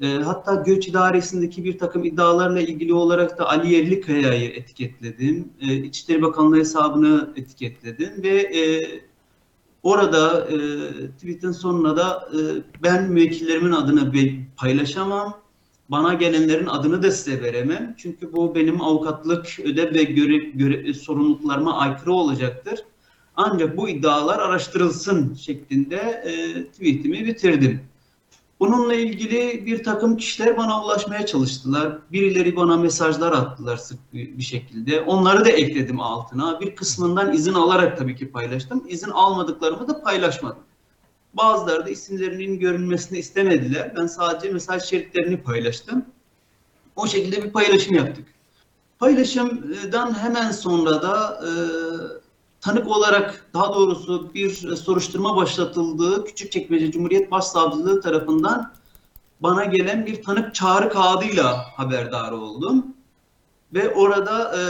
[0.00, 5.48] e, hatta göç idaresindeki bir takım iddialarla ilgili olarak da Ali Yerlikaya'yı etiketledim.
[5.60, 8.80] E, İçişleri Bakanlığı hesabını etiketledim ve e,
[9.82, 10.56] orada e,
[11.10, 12.38] tweetin sonuna da e,
[12.82, 14.12] ben müvekkillerimin adını
[14.56, 15.40] paylaşamam.
[15.88, 17.94] Bana gelenlerin adını da size veremem.
[17.98, 22.80] Çünkü bu benim avukatlık ödev ve görev, görev sorumluluklarıma aykırı olacaktır.
[23.36, 27.89] Ancak bu iddialar araştırılsın şeklinde e, tweetimi bitirdim.
[28.60, 31.98] Bununla ilgili bir takım kişiler bana ulaşmaya çalıştılar.
[32.12, 35.00] Birileri bana mesajlar attılar sık bir şekilde.
[35.00, 36.60] Onları da ekledim altına.
[36.60, 38.84] Bir kısmından izin alarak tabii ki paylaştım.
[38.88, 40.62] İzin almadıklarımı da paylaşmadım.
[41.34, 43.92] Bazıları da isimlerinin görünmesini istemediler.
[43.96, 46.04] Ben sadece mesaj şeritlerini paylaştım.
[46.96, 48.26] O şekilde bir paylaşım yaptık.
[48.98, 51.50] Paylaşımdan hemen sonra da e,
[52.60, 58.72] tanık olarak daha doğrusu bir soruşturma başlatıldığı Küçükçekmece Cumhuriyet Başsavcılığı tarafından
[59.40, 62.86] bana gelen bir tanık çağrı kağıdıyla haberdar oldum.
[63.74, 64.60] Ve orada e,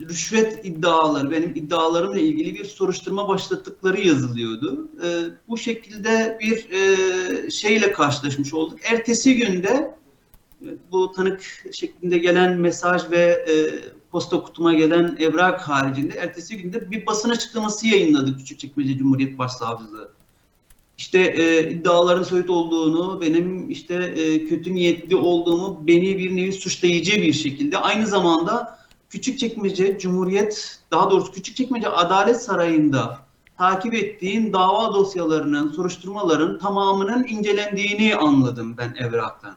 [0.00, 4.88] rüşvet iddiaları, benim iddialarımla ilgili bir soruşturma başlattıkları yazılıyordu.
[5.04, 5.08] E,
[5.48, 8.78] bu şekilde bir e, şeyle karşılaşmış olduk.
[8.84, 9.94] Ertesi günde
[10.62, 11.42] e, bu tanık
[11.72, 13.54] şeklinde gelen mesaj ve e,
[14.16, 20.12] posta kutuma gelen evrak haricinde ertesi günde bir basın açıklaması yayınladı Küçükçekmece Cumhuriyet Başsavcılığı.
[20.98, 27.12] İşte e, iddiaların soyut olduğunu, benim işte e, kötü niyetli olduğumu, beni bir nevi suçlayıcı
[27.22, 28.78] bir şekilde aynı zamanda
[29.10, 33.18] Küçükçekmece Cumhuriyet, daha doğrusu Küçükçekmece Adalet Sarayı'nda
[33.58, 39.56] takip ettiğim dava dosyalarının, soruşturmaların tamamının incelendiğini anladım ben evraktan.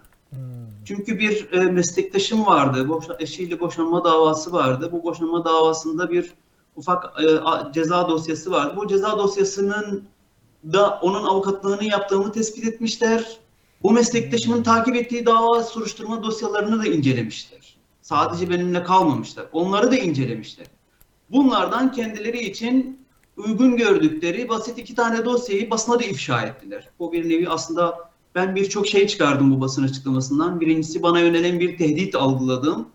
[0.85, 2.89] Çünkü bir e, meslektaşım vardı.
[2.89, 4.89] Boşa, eşiyle boşanma davası vardı.
[4.91, 6.33] Bu boşanma davasında bir
[6.75, 8.73] ufak e, a- ceza dosyası vardı.
[8.77, 10.03] Bu ceza dosyasının
[10.73, 13.37] da onun avukatlığını yaptığımı tespit etmişler.
[13.83, 17.77] Bu meslektaşımın takip ettiği dava soruşturma dosyalarını da incelemişler.
[18.01, 19.45] Sadece benimle kalmamışlar.
[19.53, 20.67] Onları da incelemişler.
[21.31, 23.05] Bunlardan kendileri için
[23.37, 26.89] uygun gördükleri basit iki tane dosyayı basına da ifşa ettiler.
[26.99, 30.61] Bu bir nevi aslında ben birçok şey çıkardım bu basın açıklamasından.
[30.61, 32.87] Birincisi bana yönelen bir tehdit algıladım.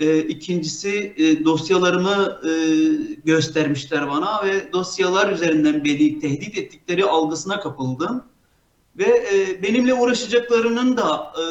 [0.00, 2.52] Ee, ikincisi e, dosyalarımı e,
[3.24, 8.24] göstermişler bana ve dosyalar üzerinden beni tehdit ettikleri algısına kapıldım.
[8.98, 11.44] Ve e, benimle uğraşacaklarının da e,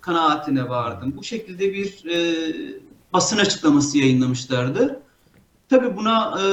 [0.00, 1.14] kanaatine vardım.
[1.16, 2.16] Bu şekilde bir e,
[3.12, 5.02] basın açıklaması yayınlamışlardı.
[5.68, 6.44] Tabii buna e,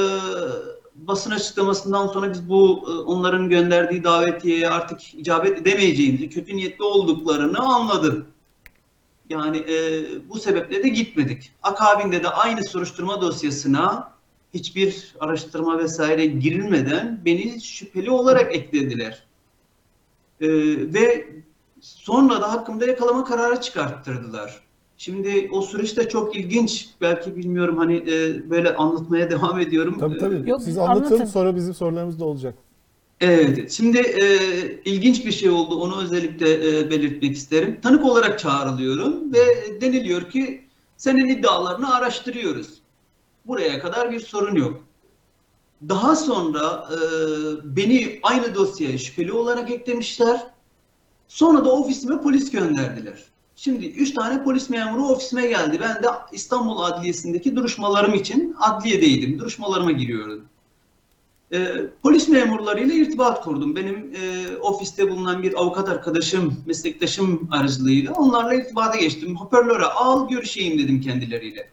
[1.06, 7.58] basın açıklamasından sonra biz bu e, onların gönderdiği davetiyeye artık icabet edemeyeceğimizi, kötü niyetli olduklarını
[7.58, 8.26] anladım.
[9.28, 11.52] Yani e, bu sebeple de gitmedik.
[11.62, 14.12] Akabinde de aynı soruşturma dosyasına
[14.54, 19.26] hiçbir araştırma vesaire girilmeden beni şüpheli olarak eklediler.
[20.40, 20.48] E,
[20.94, 21.28] ve
[21.80, 24.60] sonra da hakkımda yakalama kararı çıkarttırdılar.
[25.02, 26.88] Şimdi o süreç de çok ilginç.
[27.00, 29.96] Belki bilmiyorum hani e, böyle anlatmaya devam ediyorum.
[30.00, 30.50] Tabii tabii.
[30.50, 31.24] Yok, Siz anlatın anlatın.
[31.24, 32.54] sonra bizim sorularımız da olacak.
[33.20, 34.26] Evet, şimdi e,
[34.84, 35.80] ilginç bir şey oldu.
[35.80, 37.78] Onu özellikle e, belirtmek isterim.
[37.82, 39.40] Tanık olarak çağrılıyorum ve
[39.80, 40.64] deniliyor ki
[40.96, 42.68] senin iddialarını araştırıyoruz.
[43.46, 44.84] Buraya kadar bir sorun yok.
[45.88, 46.96] Daha sonra e,
[47.76, 50.46] beni aynı dosyaya şüpheli olarak eklemişler.
[51.28, 53.31] Sonra da ofisime polis gönderdiler.
[53.64, 55.78] Şimdi üç tane polis memuru ofisime geldi.
[55.80, 59.38] Ben de İstanbul Adliyesi'ndeki duruşmalarım için adliyedeydim.
[59.38, 60.44] Duruşmalarıma giriyordum.
[61.52, 61.72] E,
[62.02, 63.76] polis memurlarıyla irtibat kurdum.
[63.76, 69.36] Benim e, ofiste bulunan bir avukat arkadaşım, meslektaşım aracılığıyla onlarla irtibata geçtim.
[69.36, 71.70] Hoparlöre al görüşeyim dedim kendileriyle.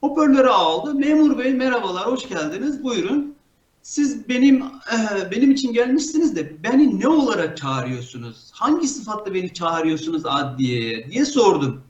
[0.00, 0.94] Hoparlöre aldı.
[0.94, 2.84] Memur bey merhabalar, hoş geldiniz.
[2.84, 3.34] Buyurun.
[3.82, 8.50] Siz benim e, benim için gelmişsiniz de beni ne olarak çağırıyorsunuz?
[8.52, 11.80] Hangi sıfatla beni çağırıyorsunuz adliyeye diye sordum.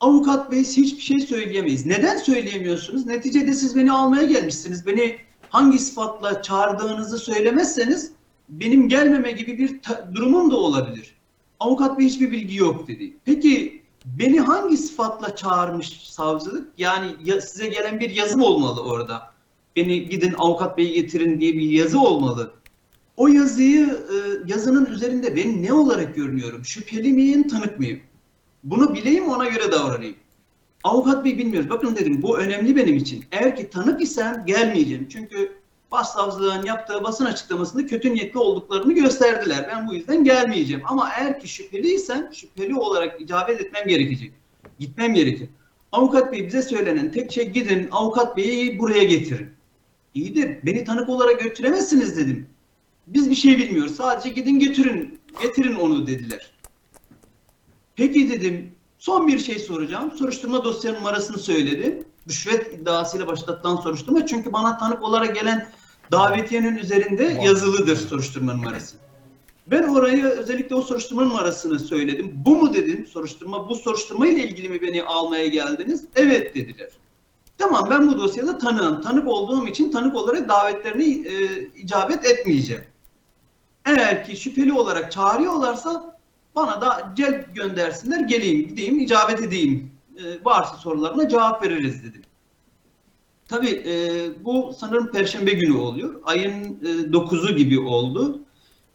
[0.00, 1.86] Avukat bey hiçbir şey söyleyemeyiz.
[1.86, 3.06] Neden söyleyemiyorsunuz?
[3.06, 4.86] Neticede siz beni almaya gelmişsiniz.
[4.86, 5.16] Beni
[5.50, 8.12] hangi sıfatla çağırdığınızı söylemezseniz
[8.48, 9.80] benim gelmeme gibi bir
[10.14, 11.14] durumum da olabilir.
[11.60, 13.16] Avukat bey hiçbir bilgi yok dedi.
[13.24, 16.68] Peki beni hangi sıfatla çağırmış savcılık?
[16.78, 19.33] Yani ya, size gelen bir yazı olmalı orada.
[19.76, 22.52] Beni gidin avukat beyi getirin diye bir yazı olmalı.
[23.16, 26.64] O yazıyı e, yazının üzerinde ben ne olarak görünüyorum?
[26.64, 28.00] Şüpheli miyim, tanık mıyım?
[28.64, 30.16] Bunu bileyim ona göre davranayım.
[30.84, 31.70] Avukat bey bilmiyoruz.
[31.70, 33.24] Bakın dedim bu önemli benim için.
[33.32, 35.08] Eğer ki tanık isem gelmeyeceğim.
[35.08, 35.52] Çünkü
[35.92, 39.68] başsavcılığın yaptığı basın açıklamasında kötü niyetli olduklarını gösterdiler.
[39.72, 40.82] Ben bu yüzden gelmeyeceğim.
[40.86, 44.32] Ama eğer ki şüpheliysem şüpheli olarak icabet etmem gerekecek.
[44.78, 45.48] Gitmem gerekir.
[45.92, 49.48] Avukat bey bize söylenen tek şey gidin avukat beyi buraya getirin.
[50.14, 52.46] İyi de beni tanık olarak götüremezsiniz dedim.
[53.06, 53.96] Biz bir şey bilmiyoruz.
[53.96, 56.50] Sadece gidin getirin, getirin onu dediler.
[57.96, 58.74] Peki dedim.
[58.98, 60.12] Son bir şey soracağım.
[60.18, 62.02] Soruşturma dosya numarasını söyledi.
[62.28, 64.26] Rüşvet iddiasıyla başlatılan soruşturma.
[64.26, 65.70] Çünkü bana tanık olarak gelen
[66.12, 68.96] davetiyenin üzerinde yazılıdır soruşturma numarası.
[69.66, 72.32] Ben orayı özellikle o soruşturma numarasını söyledim.
[72.34, 73.68] Bu mu dedim soruşturma?
[73.68, 76.04] Bu soruşturma ile ilgili mi beni almaya geldiniz?
[76.16, 76.90] Evet dediler.
[77.58, 79.02] Tamam ben bu dosyada tanığım.
[79.02, 82.84] Tanık olduğum için tanık olarak davetlerine e, icabet etmeyeceğim.
[83.84, 86.18] Eğer ki şüpheli olarak çağırıyorlarsa
[86.56, 89.90] bana da celp göndersinler, geleyim, gideyim, icabet edeyim.
[90.16, 92.22] E, varsa sorularına cevap veririz dedim.
[93.48, 93.94] Tabii e,
[94.44, 96.20] bu sanırım Perşembe günü oluyor.
[96.24, 98.40] Ayın e, 9'u gibi oldu.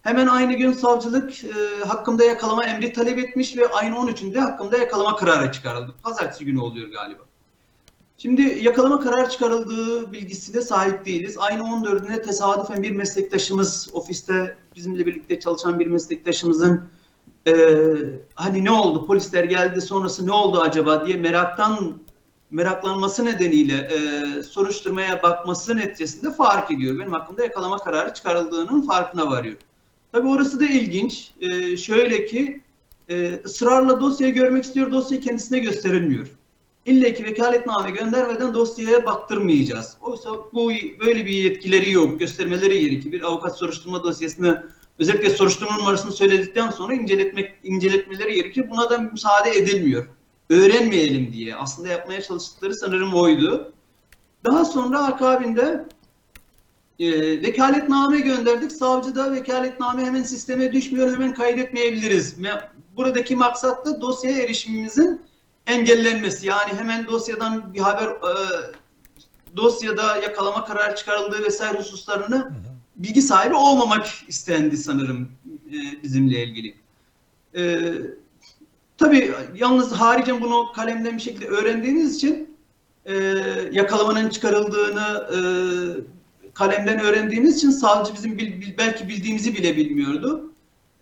[0.02, 5.16] Hemen aynı gün savcılık e, hakkımda yakalama emri talep etmiş ve ayın 13'ünde hakkımda yakalama
[5.16, 5.96] kararı çıkarıldı.
[6.04, 7.29] Pazartesi günü oluyor galiba.
[8.22, 11.36] Şimdi yakalama kararı çıkarıldığı bilgisine sahip değiliz.
[11.38, 16.84] Aynı 14'üne tesadüfen bir meslektaşımız, ofiste bizimle birlikte çalışan bir meslektaşımızın
[17.48, 17.54] e,
[18.36, 22.02] hani ne oldu, polisler geldi sonrası ne oldu acaba diye meraktan
[22.52, 27.00] meraklanması nedeniyle e, soruşturmaya bakması neticesinde fark ediyor.
[27.00, 29.58] Benim hakkımda yakalama kararı çıkarıldığının farkına varıyor.
[30.12, 31.32] Tabii orası da ilginç.
[31.42, 32.62] E, şöyle ki
[33.10, 36.39] e, ısrarla dosyayı görmek istiyor, dosya kendisine gösterilmiyor.
[36.86, 39.98] İlle ki vekaletname göndermeden dosyaya baktırmayacağız.
[40.02, 40.72] Oysa bu
[41.06, 43.12] böyle bir yetkileri yok, göstermeleri gerekir.
[43.12, 48.70] Bir avukat soruşturma dosyasını özellikle soruşturma numarasını söyledikten sonra inceletmek inceletmeleri gerekir.
[48.70, 50.08] Buna da müsaade edilmiyor.
[50.50, 51.56] Öğrenmeyelim diye.
[51.56, 53.74] Aslında yapmaya çalıştıkları sanırım oydu.
[54.46, 55.86] Daha sonra akabinde
[57.00, 57.12] e,
[57.42, 58.72] vekaletname gönderdik.
[58.72, 62.36] Savcı da vekaletname hemen sisteme düşmüyor, hemen kaydetmeyebiliriz.
[62.96, 65.22] Buradaki maksat da dosyaya erişimimizin
[65.68, 66.48] engellenmesi.
[66.48, 68.34] Yani hemen dosyadan bir haber e,
[69.56, 72.52] dosyada yakalama kararı çıkarıldığı vesaire hususlarını
[72.96, 75.32] bilgi sahibi olmamak istendi sanırım
[75.68, 76.76] e, bizimle ilgili.
[77.56, 77.92] E,
[78.98, 82.58] tabii yalnız haricen bunu kalemden bir şekilde öğrendiğiniz için
[83.06, 83.16] e,
[83.72, 85.40] yakalamanın çıkarıldığını e,
[86.54, 90.49] kalemden öğrendiğimiz için savcı bizim bil, bil, belki bildiğimizi bile bilmiyordu.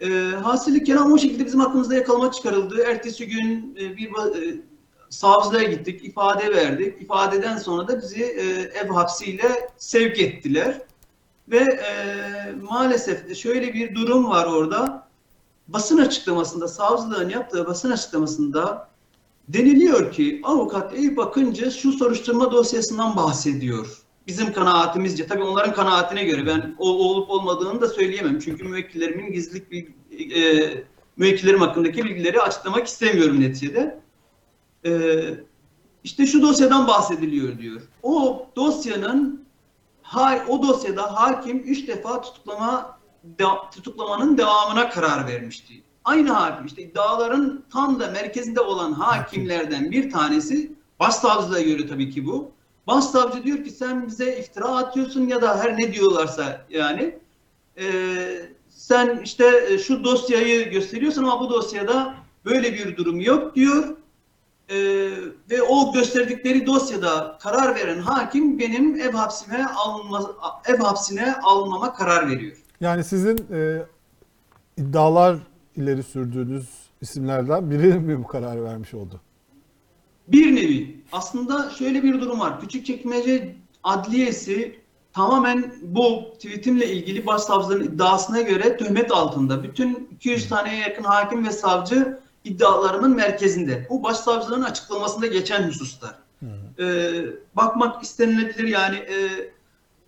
[0.01, 0.09] E,
[0.43, 2.81] hasili kelam o şekilde bizim hakkımızda yakalama çıkarıldı.
[2.81, 4.61] Ertesi gün e, bir e,
[5.09, 7.01] savcılığa gittik, ifade verdik.
[7.01, 8.43] İfadeden sonra da bizi e,
[8.79, 10.81] ev hapsiyle sevk ettiler.
[11.47, 11.91] Ve e,
[12.61, 15.07] maalesef şöyle bir durum var orada.
[15.67, 18.89] Basın açıklamasında, savcılığın yaptığı basın açıklamasında
[19.47, 24.06] deniliyor ki avukat iyi bakınca şu soruşturma dosyasından bahsediyor.
[24.27, 28.39] Bizim kanaatimizce, tabii onların kanaatine göre ben o olup olmadığını da söyleyemem.
[28.39, 29.87] Çünkü müvekkillerimin gizlilik bir
[30.35, 30.83] e,
[31.17, 33.99] müvekkillerim hakkındaki bilgileri açıklamak istemiyorum neticede.
[34.85, 35.19] Ee,
[36.03, 37.81] işte şu dosyadan bahsediliyor diyor.
[38.03, 39.45] O dosyanın
[40.01, 45.73] ha- o dosyada hakim 3 defa tutuklama de- tutuklamanın devamına karar vermişti.
[46.05, 52.25] Aynı hakim işte iddiaların tam da merkezinde olan hakimlerden bir tanesi başsavcılığa göre tabii ki
[52.25, 52.51] bu.
[52.87, 57.19] Başsavcı diyor ki sen bize iftira atıyorsun ya da her ne diyorlarsa yani
[57.79, 62.13] Ee, sen işte e, şu dosyayı gösteriyorsun ama bu dosyada
[62.45, 63.83] böyle bir durum yok diyor.
[64.69, 64.75] Ee,
[65.51, 72.29] ve o gösterdikleri dosyada karar veren hakim benim ev hapsime alınma, ev hapsine alınmama karar
[72.29, 72.57] veriyor.
[72.81, 73.85] Yani sizin e,
[74.77, 75.37] iddialar
[75.75, 76.69] ileri sürdüğünüz
[77.01, 79.21] isimlerden biri mi bu kararı vermiş oldu?
[80.27, 82.61] Bir nevi aslında şöyle bir durum var.
[82.61, 84.79] Küçükçekmece Adliyesi
[85.13, 89.63] tamamen bu tweetimle ilgili başsavcıların iddiasına göre töhmet altında.
[89.63, 93.87] Bütün 200 taneye yakın hakim ve savcı iddialarının merkezinde.
[93.89, 96.15] Bu başsavcıların açıklamasında geçen hususlar.
[96.79, 97.11] Ee,
[97.55, 99.15] bakmak istenilebilir yani e,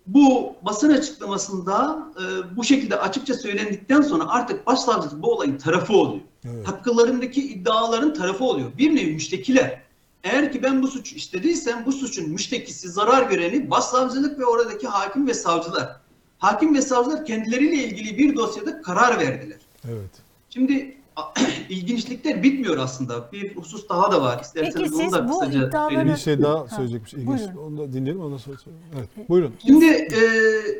[0.06, 6.22] bu basın açıklamasında e, bu şekilde açıkça söylendikten sonra artık başsavcılık bu olayın tarafı oluyor.
[6.44, 6.68] Evet.
[6.68, 8.78] Hakkılarındaki iddiaların tarafı oluyor.
[8.78, 9.82] Bir nevi müştekiler.
[10.24, 15.26] Eğer ki ben bu suçu işlediysem bu suçun müştekisi, zarar göreni başsavcılık ve oradaki hakim
[15.26, 15.96] ve savcılar.
[16.38, 19.58] Hakim ve savcılar kendileriyle ilgili bir dosyada karar verdiler.
[19.84, 20.10] Evet.
[20.50, 20.96] Şimdi
[21.68, 23.32] ilginçlikler bitmiyor aslında.
[23.32, 24.40] Bir husus daha da var.
[24.42, 26.12] İsterseniz Peki onu siz da bu kısaca iddiaları-.
[26.12, 27.14] Bir şey daha Ha, söyleyecekmiş.
[27.14, 27.26] İlginç.
[27.28, 27.56] buyurun.
[27.56, 28.86] Onu da dinleyelim ondan sonra söyleyeyim.
[28.96, 29.28] Evet.
[29.28, 29.54] Buyurun.
[29.66, 30.20] Şimdi e,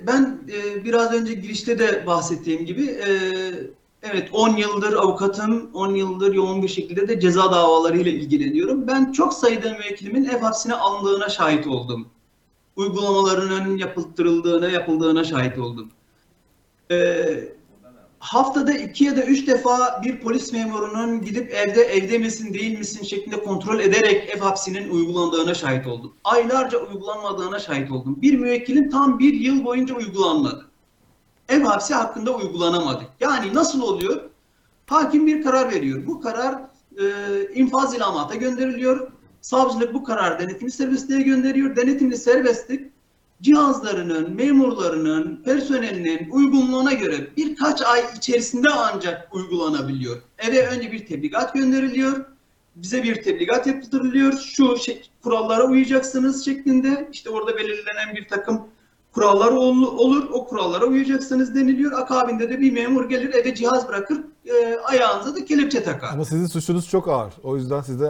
[0.07, 3.11] ben e, biraz önce girişte de bahsettiğim gibi e,
[4.03, 8.87] evet 10 yıldır avukatım, 10 yıldır yoğun bir şekilde de ceza davalarıyla ilgileniyorum.
[8.87, 12.09] Ben çok sayıda müvekkilimin ev hapsine alındığına şahit oldum.
[12.77, 15.91] Uygulamalarının yapıldırıldığına, yapıldığına şahit oldum.
[16.91, 17.25] E,
[18.19, 23.05] haftada iki ya da üç defa bir polis memurunun gidip evde evde misin değil misin
[23.05, 26.15] şeklinde kontrol ederek ev hapsinin uygulandığına şahit oldum.
[26.25, 28.19] Aylarca uygulanmadığına şahit oldum.
[28.23, 30.70] Bir müvekkilin tam bir yıl boyunca uygulanmadı.
[31.51, 33.05] Ev hapsi hakkında uygulanamadı.
[33.21, 34.21] Yani nasıl oluyor?
[34.87, 36.07] Hakim bir karar veriyor.
[36.07, 36.63] Bu karar
[36.99, 37.05] e,
[37.55, 39.11] infaz ilamata gönderiliyor.
[39.41, 41.77] Savcılık bu karar denetimli serbestliğe gönderiyor.
[41.77, 42.91] Denetimli serbestlik
[43.43, 50.23] cihazlarının, memurlarının, personelinin uygunluğuna göre birkaç ay içerisinde ancak uygulanabiliyor.
[50.39, 52.25] Eve önce bir tebligat gönderiliyor.
[52.77, 54.33] Bize bir tebligat yaptırılıyor.
[54.39, 57.09] Şu şey, kurallara uyacaksınız şeklinde.
[57.13, 58.63] İşte orada belirlenen bir takım
[59.15, 60.29] kurallar ol- olur.
[60.33, 61.93] O kurallara uyacaksınız deniliyor.
[61.93, 64.19] Akabinde de bir memur gelir eve cihaz bırakır.
[64.47, 66.11] e, ayağınıza da kelepçe takar.
[66.13, 67.33] Ama sizin suçunuz çok ağır.
[67.43, 68.09] O yüzden size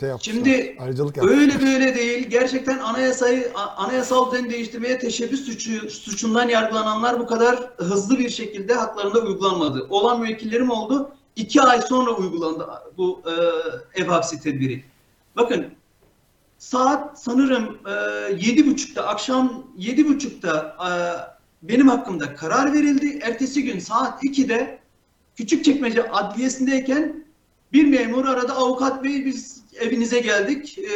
[0.00, 0.34] şey yapmışlar.
[0.34, 1.40] Şimdi ayrıcalık yapmışlar.
[1.40, 2.26] Öyle böyle değil.
[2.30, 9.18] Gerçekten anayasayı anayasal düzeni değiştirmeye teşebbüs suçu, suçundan yargılananlar bu kadar hızlı bir şekilde haklarında
[9.20, 9.86] uygulanmadı.
[9.90, 11.10] Olan müvekkillerim oldu.
[11.36, 13.32] İki ay sonra uygulandı bu e,
[14.02, 14.84] ev hapsi tedbiri.
[15.36, 15.66] Bakın
[16.60, 17.92] saat sanırım e,
[18.46, 20.90] yedi buçukta akşam yedi buçukta e,
[21.62, 23.18] benim hakkımda karar verildi.
[23.22, 24.80] Ertesi gün saat 2'de
[25.36, 27.24] Küçükçekmece Adliyesi'ndeyken
[27.72, 30.92] bir memur aradı avukat bey biz evinize geldik e,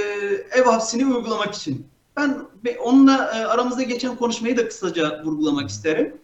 [0.59, 1.87] ev hapsini uygulamak için.
[2.17, 6.17] Ben be- onunla aramızda geçen konuşmayı da kısaca vurgulamak isterim.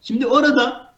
[0.00, 0.94] Şimdi orada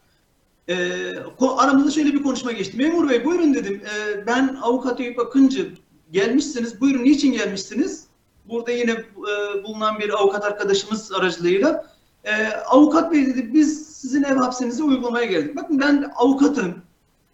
[1.57, 2.77] aramızda şöyle bir konuşma geçti.
[2.77, 3.81] Memur bey buyurun dedim.
[4.27, 5.71] Ben avukat Eyüp Akıncı
[6.11, 6.81] gelmişsiniz.
[6.81, 8.07] Buyurun niçin gelmişsiniz?
[8.45, 11.85] Burada yine e, bulunan bir avukat arkadaşımız aracılığıyla.
[12.23, 15.55] E, avukat bey dedi biz sizin ev hapsinizi uygulamaya geldik.
[15.55, 16.75] Bakın ben avukatım.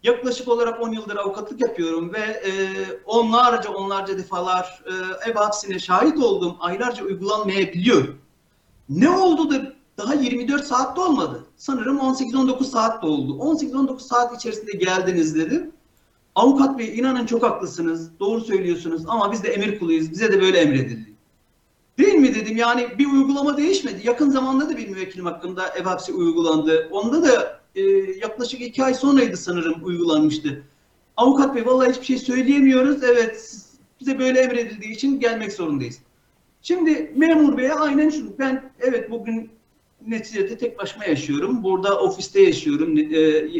[0.02, 2.50] Yaklaşık olarak 10 yıldır avukatlık yapıyorum ve e,
[3.06, 6.56] onlarca onlarca defalar e, ev hapsine şahit oldum.
[6.60, 8.08] Aylarca uygulanmayabiliyor.
[8.88, 11.44] Ne oldu da daha 24 saatte olmadı.
[11.56, 13.38] Sanırım 18-19 saatte oldu.
[13.38, 15.72] 18-19 saat içerisinde geldiniz dedim.
[16.34, 18.10] Avukat bey inanın çok haklısınız.
[18.20, 20.10] Doğru söylüyorsunuz ama biz de emir kuluyuz.
[20.10, 21.12] Bize de böyle emredildi.
[21.98, 24.06] Değil mi dedim yani bir uygulama değişmedi.
[24.06, 26.88] Yakın zamanda da bir müvekkilim hakkında ev hapsi uygulandı.
[26.90, 27.82] Onda da e,
[28.20, 30.62] yaklaşık iki ay sonraydı sanırım uygulanmıştı.
[31.16, 33.02] Avukat bey vallahi hiçbir şey söyleyemiyoruz.
[33.02, 33.56] Evet
[34.00, 35.98] bize böyle emredildiği için gelmek zorundayız.
[36.62, 38.30] Şimdi memur beye aynen şunu.
[38.38, 39.50] Ben evet bugün
[40.06, 41.62] neticede tek başıma yaşıyorum.
[41.62, 42.98] Burada ofiste yaşıyorum.
[42.98, 43.18] E,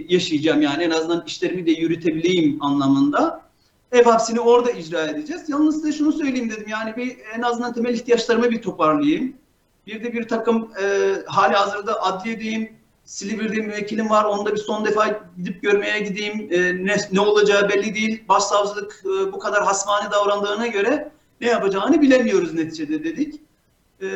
[0.08, 3.42] yaşayacağım yani en azından işlerimi de yürütebileyim anlamında.
[3.92, 5.48] Ev hapsini orada icra edeceğiz.
[5.48, 6.68] Yalnız size şunu söyleyeyim dedim.
[6.68, 9.34] Yani bir en azından temel ihtiyaçlarımı bir toparlayayım.
[9.86, 12.72] Bir de bir takım e, hali hazırda adliyedeyim.
[13.04, 14.24] Silivri'de müvekkilim var.
[14.24, 16.48] Onu da bir son defa gidip görmeye gideyim.
[16.50, 18.24] E, ne, ne olacağı belli değil.
[18.28, 23.40] Başsavcılık e, bu kadar hasmane davrandığına göre ne yapacağını bilemiyoruz neticede dedik.
[24.02, 24.06] E,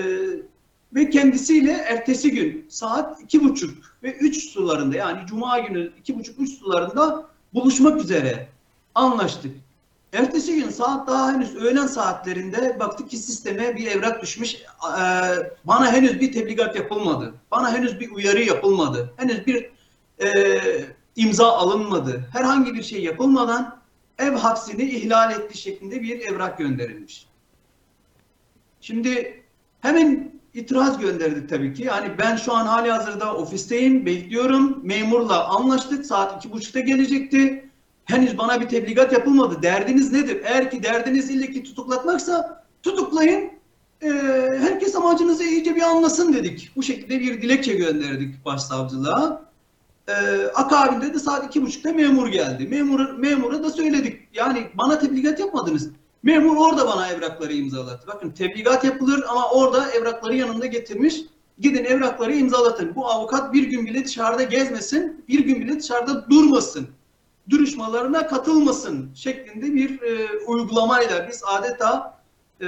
[0.95, 6.41] ve kendisiyle ertesi gün saat iki buçuk ve üç sularında yani Cuma günü iki buçuk
[6.41, 8.49] üç sularında buluşmak üzere
[8.95, 9.57] anlaştık.
[10.13, 14.55] Ertesi gün saat daha henüz öğlen saatlerinde baktık ki sisteme bir evrak düşmüş.
[14.55, 14.61] Ee,
[15.65, 17.35] bana henüz bir tebligat yapılmadı.
[17.51, 19.13] Bana henüz bir uyarı yapılmadı.
[19.17, 19.71] Henüz bir
[20.23, 20.29] e,
[21.17, 22.29] imza alınmadı.
[22.33, 23.79] Herhangi bir şey yapılmadan
[24.19, 27.27] ev hapsini ihlal ettiği şeklinde bir evrak gönderilmiş.
[28.81, 29.43] Şimdi
[29.81, 31.83] hemen itiraz gönderdik tabii ki.
[31.83, 34.81] Yani ben şu an hali hazırda ofisteyim, bekliyorum.
[34.83, 36.07] Memurla anlaştık.
[36.07, 37.71] Saat iki buçukta gelecekti.
[38.05, 39.63] Henüz bana bir tebligat yapılmadı.
[39.63, 40.41] Derdiniz nedir?
[40.45, 43.51] Eğer ki derdiniz ille ki tutuklatmaksa tutuklayın.
[44.03, 44.09] Ee,
[44.61, 46.71] herkes amacınızı iyice bir anlasın dedik.
[46.77, 49.47] Bu şekilde bir dilekçe gönderdik başsavcılığa.
[50.09, 50.13] Ee,
[50.55, 52.67] akabinde de saat iki buçukta memur geldi.
[52.67, 54.29] Memur, memura da söyledik.
[54.35, 55.91] Yani bana tebligat yapmadınız.
[56.27, 58.07] Memur orada bana evrakları imzalattı.
[58.07, 61.17] Bakın tebligat yapılır ama orada evrakları yanında getirmiş.
[61.59, 62.95] Gidin evrakları imzalatın.
[62.95, 66.89] Bu avukat bir gün bile dışarıda gezmesin, bir gün bile dışarıda durmasın.
[67.51, 72.19] Duruşmalarına katılmasın şeklinde bir e, uygulamayla biz adeta
[72.61, 72.67] e,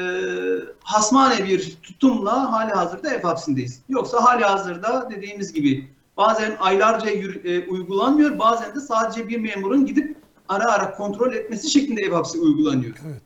[0.83, 3.83] hasmane bir tutumla hali hazırda ev hapsindeyiz.
[3.89, 9.87] Yoksa hali hazırda dediğimiz gibi bazen aylarca yürü- e, uygulanmıyor, bazen de sadece bir memurun
[9.87, 10.17] gidip
[10.49, 12.97] ara ara kontrol etmesi şeklinde ev hapsi uygulanıyor.
[13.07, 13.23] Evet.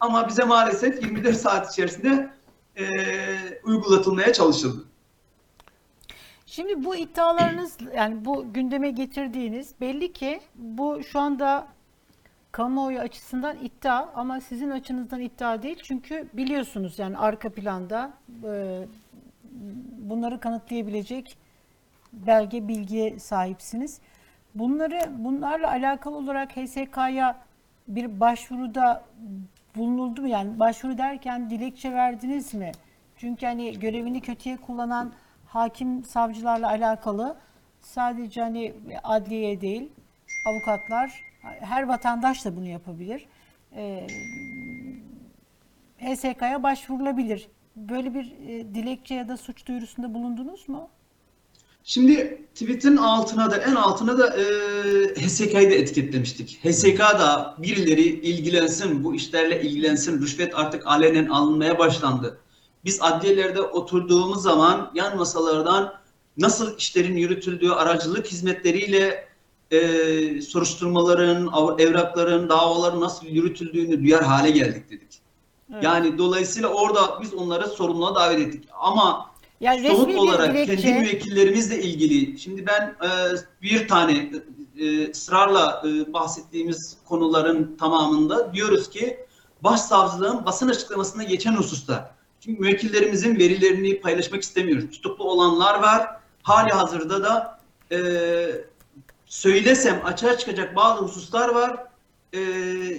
[0.00, 2.30] Ama bize maalesef 24 saat içerisinde
[2.76, 2.86] e,
[3.64, 4.84] uygulatılmaya çalışıldı.
[6.46, 11.66] Şimdi bu iddialarınız yani bu gündeme getirdiğiniz belli ki bu şu anda
[12.52, 15.78] kamuoyu açısından iddia ama sizin açınızdan iddia değil.
[15.82, 18.12] Çünkü biliyorsunuz yani arka planda
[18.44, 18.84] e,
[19.98, 21.38] bunları kanıtlayabilecek
[22.12, 24.00] belge bilgiye sahipsiniz.
[24.54, 27.38] Bunları bunlarla alakalı olarak HSK'ya
[27.88, 29.04] bir başvuruda
[29.76, 30.28] bulunuldu mu?
[30.28, 32.72] Yani başvuru derken dilekçe verdiniz mi?
[33.16, 35.12] Çünkü hani görevini kötüye kullanan
[35.46, 37.36] hakim savcılarla alakalı
[37.80, 38.74] sadece hani
[39.04, 39.92] adliye değil
[40.46, 43.26] avukatlar her vatandaş da bunu yapabilir.
[43.76, 44.06] Ee,
[45.98, 47.48] HSK'ya başvurulabilir.
[47.76, 50.88] Böyle bir e, dilekçe ya da suç duyurusunda bulundunuz mu?
[51.88, 54.44] Şimdi tweet'in altına da en altına da e,
[55.14, 56.64] HSK'yı da etiketlemiştik.
[56.64, 60.22] HSK da birileri ilgilensin, bu işlerle ilgilensin.
[60.22, 62.38] Rüşvet artık alenen alınmaya başlandı.
[62.84, 65.94] Biz adliyelerde oturduğumuz zaman yan masalardan
[66.36, 69.28] nasıl işlerin yürütüldüğü, aracılık hizmetleriyle
[69.70, 75.20] e, soruşturmaların, evrakların, davaların nasıl yürütüldüğünü duyar hale geldik dedik.
[75.72, 75.84] Evet.
[75.84, 78.64] Yani dolayısıyla orada biz onları sorumluluğa davet ettik.
[78.80, 83.08] Ama Yani somut resmi bir olarak dilekçe kendi müvekkillerimizle ilgili şimdi ben e,
[83.62, 84.30] bir tane
[84.78, 89.18] e, ısrarla e, bahsettiğimiz konuların tamamında diyoruz ki
[89.60, 94.90] başsavcılığın basın açıklamasında geçen hususta çünkü müvekkillerimizin verilerini paylaşmak istemiyoruz.
[94.90, 96.06] Tutuklu olanlar var.
[96.42, 97.60] Hali hazırda da
[97.92, 97.98] e,
[99.26, 101.76] söylesem açığa çıkacak bazı hususlar var.
[102.34, 102.40] E,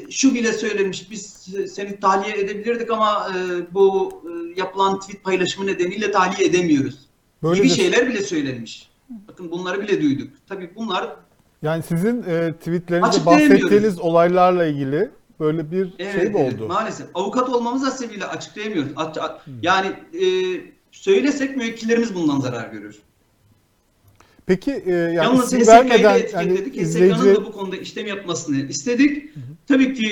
[0.10, 6.12] şu bile söylemiş biz seni tahliye edebilirdik ama e, bu e, yapılan tweet paylaşımı nedeniyle
[6.12, 7.00] tahliye edemiyoruz.
[7.44, 8.90] Böyle gibi de- şeyler bile söylenmiş.
[9.28, 10.30] Bakın bunları bile duyduk.
[10.50, 11.16] Tabii bunlar
[11.62, 16.68] Yani sizin e, tweetlerinizde bahsettiğiniz olaylarla ilgili böyle bir evet, şey mi evet, oldu?
[16.68, 18.92] maalesef avukat olmamız hasebiyle açıklayamıyoruz.
[18.96, 20.26] Aç- a- Yani e,
[20.92, 22.96] söylesek müvekkillerimiz bundan zarar görür.
[24.46, 26.74] Peki e, yani Yalnız HSK'yı da yani etiketledik.
[26.74, 29.30] HSK'nın izleyici da bu konuda işlem yapmasını istedik.
[29.68, 30.08] Tabii ki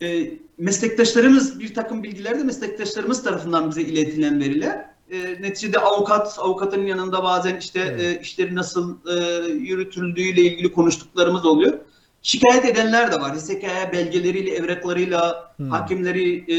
[0.00, 0.30] e, e,
[0.62, 4.86] meslektaşlarımız bir takım bilgiler de meslektaşlarımız tarafından bize iletilen veriler.
[5.10, 11.78] E, neticede avukat, avukatın yanında bazen işte e, işleri nasıl e, yürütüldüğüyle ilgili konuştuklarımız oluyor.
[12.22, 13.36] Şikayet edenler de var.
[13.36, 15.70] HSK'ya belgeleriyle, evraklarıyla Hmm.
[15.70, 16.56] hakimleri e,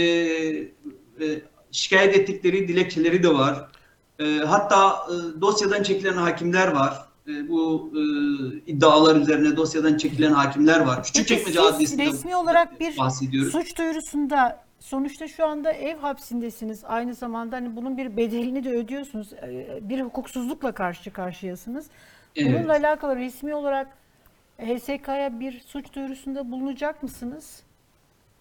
[1.26, 1.42] e,
[1.72, 3.68] şikayet ettikleri dilekçeleri de var.
[4.20, 7.06] E, hatta e, dosyadan çekilen hakimler var.
[7.28, 8.02] E, bu e,
[8.72, 10.96] iddialar üzerine dosyadan çekilen hakimler var.
[10.98, 13.52] Peki Küçükçekmece siz Adliyesi'nde resmi olarak bir bahsediyoruz.
[13.52, 16.84] suç duyurusunda sonuçta şu anda ev hapsindesiniz.
[16.86, 19.34] Aynı zamanda hani bunun bir bedelini de ödüyorsunuz.
[19.34, 21.86] Ee, Bir hukuksuzlukla karşı karşıyasınız.
[22.36, 22.60] Evet.
[22.60, 23.88] Bununla alakalı resmi olarak
[24.58, 27.60] HSK'ya bir suç duyurusunda bulunacak mısınız?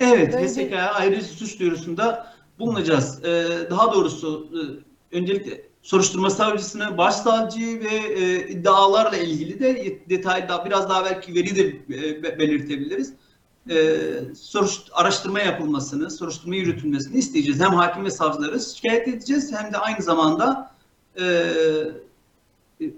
[0.00, 3.24] Evet, Böyle- HSK'ya ayrı suç duyurusunda bulunacağız.
[3.24, 4.48] Ee, daha doğrusu
[5.12, 11.34] e, öncelikle soruşturma savcısını, başsavcıyı ve e, iddialarla ilgili de detay daha biraz daha belki
[11.34, 13.12] veri de e, be- belirtebiliriz.
[13.70, 13.96] E,
[14.40, 17.60] soruş, araştırma yapılmasını, soruşturma yürütülmesini isteyeceğiz.
[17.60, 20.70] Hem hakim ve savcıları şikayet edeceğiz hem de aynı zamanda
[21.20, 21.24] e,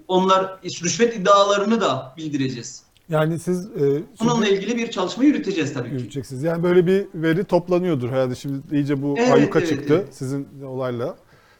[0.07, 2.83] onlar rüşvet iddialarını da bildireceğiz.
[3.09, 5.93] yani siz e, Bununla ilgili bir çalışma yürüteceğiz tabii ki.
[5.95, 6.43] yürüteceksiniz.
[6.43, 8.35] Yani böyle bir veri toplanıyordur herhalde.
[8.35, 10.15] Şimdi iyice bu Evet, ayyuka evet, çıktı evet.
[10.15, 11.15] sizin olayla.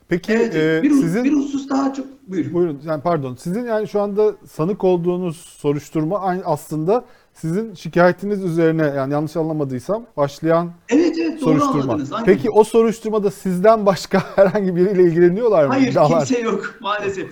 [0.10, 2.54] Peki Evet, e, bir, sizin bir husus daha çok buyurun.
[2.54, 8.94] buyurun yani pardon sizin yani şu anda sanık olduğunuz soruşturma aynı aslında sizin şikayetiniz üzerine
[8.96, 11.84] yani yanlış anlamadıysam başlayan Evet evet doğru soruşturma.
[11.84, 12.14] anladınız.
[12.14, 12.26] Aynen.
[12.26, 15.74] Peki o soruşturmada sizden başka herhangi biriyle ilgileniyorlar mı?
[15.74, 16.26] Hayır İddialar.
[16.26, 17.28] kimse yok maalesef.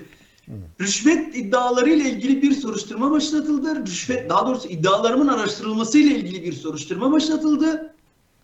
[0.82, 3.86] Rüşvet iddiaları ile ilgili bir soruşturma başlatıldı.
[3.86, 7.93] Rüşvet daha doğrusu iddialarımın araştırılması ile ilgili bir soruşturma başlatıldı.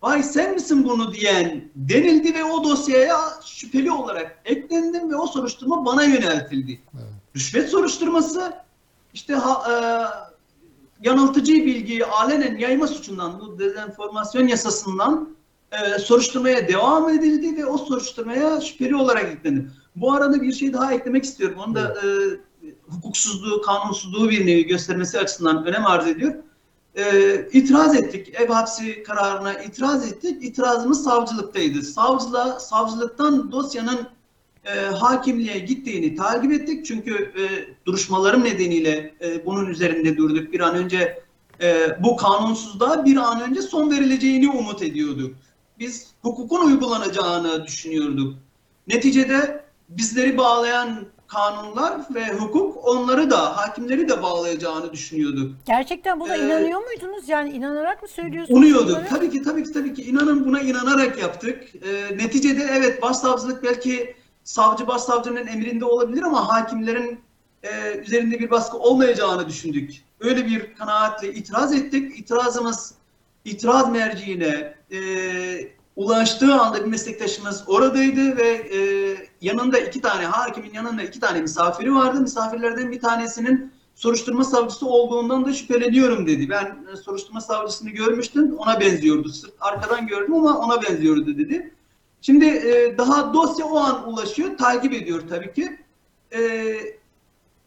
[0.02, 5.86] Vay sen misin bunu diyen denildi ve o dosyaya şüpheli olarak eklendim ve o soruşturma
[5.86, 6.82] bana yöneltildi.
[7.36, 8.54] Rüşvet soruşturması
[9.14, 9.76] işte ha, e,
[11.08, 15.38] yanıltıcı bilgiyi alenen yayma suçundan bu dezenformasyon yasasından
[15.72, 19.70] e, soruşturmaya devam edildi ve o soruşturmaya şüpheli olarak eklendi.
[19.95, 21.58] Bu arada bir şey daha eklemek istiyorum.
[21.68, 22.08] Onu da e,
[22.88, 26.34] hukuksuzluğu, kanunsuzluğu bir nevi göstermesi açısından önem arz ediyor.
[27.00, 28.34] E, itiraz ettik.
[28.39, 30.43] Ev hapsi kararına itiraz ettik.
[30.43, 31.82] İtirazımız savcılıktaydı.
[31.82, 34.08] Savcılığa, savcılıktan dosyanın
[34.66, 36.86] e, hakimliğe gittiğini takip ettik.
[36.86, 37.43] Çünkü e,
[37.86, 40.54] duruşmalarım nedeniyle e, bunun üzerinde durduk.
[40.54, 41.24] Bir an önce
[41.62, 45.36] e, bu kanunsuzluğa bir an önce son verileceğini umut ediyorduk.
[45.80, 48.36] Biz hukukun uygulanacağını düşünüyorduk.
[48.88, 55.55] Neticede bizleri bağlayan kanunlar ve hukuk onları da hakimleri de bağlayacağını düşünüyorduk.
[55.65, 57.30] Gerçekten buna Ee, inanıyor muydunuz?
[57.30, 58.57] Yani inanarak mı söylüyorsunuz?
[58.57, 58.89] Umuyorduk.
[58.89, 59.07] bunları?
[59.09, 61.63] Tabii ki tabii ki tabii ki inanın buna inanarak yaptık.
[61.75, 67.19] Ee, neticede evet başsavcılık belki savcı başsavcının emrinde olabilir ama hakimlerin
[67.63, 69.91] e, üzerinde bir baskı olmayacağını düşündük.
[70.19, 72.19] Öyle bir kanaatle itiraz ettik.
[72.19, 72.93] İtirazımız
[73.45, 74.99] itiraz merciine e,
[76.00, 78.80] ulaştığı anda bir meslektaşımız oradaydı ve e,
[79.41, 82.22] yanında iki tane hakimin yanında iki tane misafiri vardı.
[82.22, 86.50] Misafirlerden bir tanesinin soruşturma savcısı olduğundan da şüpheleniyorum dedi.
[86.50, 88.56] Ben e, soruşturma savcısını görmüştüm.
[88.58, 89.30] Ona benziyordu.
[89.30, 91.74] Sırf arkadan gördüm ama ona benziyordu dedi.
[92.22, 94.58] Şimdi e, daha dosya o an ulaşıyor.
[94.58, 95.80] Takip ediyor tabii ki.
[96.34, 96.74] E,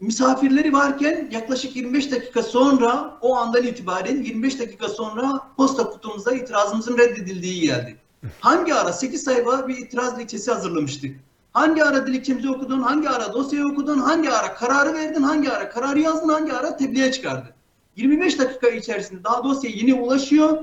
[0.01, 6.99] misafirleri varken yaklaşık 25 dakika sonra o andan itibaren 25 dakika sonra posta kutumuza itirazımızın
[6.99, 8.02] reddedildiği geldi.
[8.41, 11.17] Hangi ara 8 sayfa bir itiraz dilekçesi hazırlamıştık.
[11.53, 16.01] Hangi ara dilekçemizi okudun, hangi ara dosyayı okudun, hangi ara kararı verdin, hangi ara kararı
[16.01, 17.55] yazdın, hangi ara tebliğe çıkardı.
[17.97, 20.59] 25 dakika içerisinde daha dosya yeni ulaşıyor.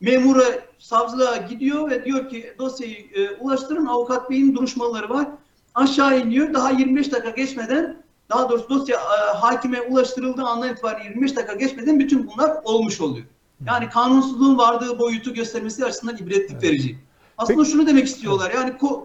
[0.00, 0.44] Memura,
[0.78, 3.86] savcılığa gidiyor ve diyor ki dosyayı e, ulaştırın.
[3.86, 5.28] Avukat beyin duruşmaları var.
[5.74, 6.54] Aşağı iniyor.
[6.54, 12.00] Daha 25 dakika geçmeden daha doğrusu dosya e, hakime ulaştırıldığı andan itibaren 25 dakika geçmeden
[12.00, 13.26] bütün bunlar olmuş oluyor.
[13.66, 16.98] Yani kanunsuzluğun vardığı boyutu göstermesi açısından ibretlik verici.
[17.38, 18.52] Aslında Peki- şunu demek istiyorlar.
[18.54, 19.04] Yani ko-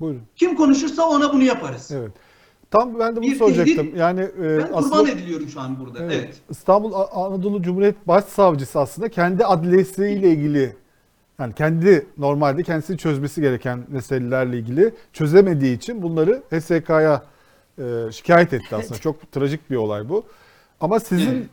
[0.00, 0.22] Buyurun.
[0.36, 1.90] kim konuşursa ona bunu yaparız.
[1.94, 2.12] Evet.
[2.70, 3.74] Tam ben de bunu Bir soracaktım.
[3.86, 5.98] tehdit- Yani e, Ben kurban aslında ediliyorum şu an burada.
[6.04, 6.12] Evet.
[6.24, 6.40] Evet.
[6.50, 10.76] İstanbul Anadolu Cumhuriyet Başsavcısı aslında kendi adliyesiyle ilgili
[11.38, 17.22] yani kendi normalde kendisi çözmesi gereken meselelerle ilgili çözemediği için bunları HSK'ya
[17.78, 18.98] e, şikayet etti aslında.
[19.00, 20.22] Çok trajik bir olay bu.
[20.80, 21.46] Ama sizin Evet.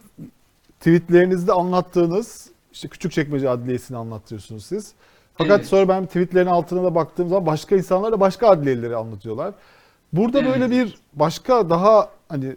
[0.83, 4.93] Tweetlerinizde anlattığınız işte Küçükçekmece Adliyesi'ni anlatıyorsunuz siz.
[5.37, 5.67] Fakat Evet.
[5.67, 9.53] sonra ben tweetlerin altına da baktığım zaman başka insanlar da başka adliyeleri anlatıyorlar.
[10.13, 10.49] Burada Evet.
[10.49, 12.55] böyle bir başka daha hani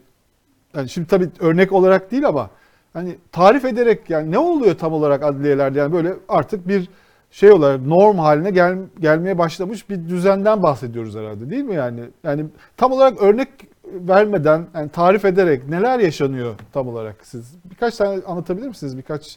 [0.74, 2.51] yani şimdi tabii örnek olarak değil ama
[2.93, 6.89] hani tarif ederek yani ne oluyor tam olarak adliyelerde yani böyle artık bir
[7.31, 12.01] şey olarak norm haline gel, gelmeye başlamış bir düzenden bahsediyoruz herhalde değil mi yani?
[12.24, 12.47] Yani
[12.77, 13.49] tam olarak örnek
[13.87, 18.97] vermeden yani tarif ederek neler yaşanıyor tam olarak siz birkaç tane anlatabilir misiniz?
[18.99, 19.37] Birkaç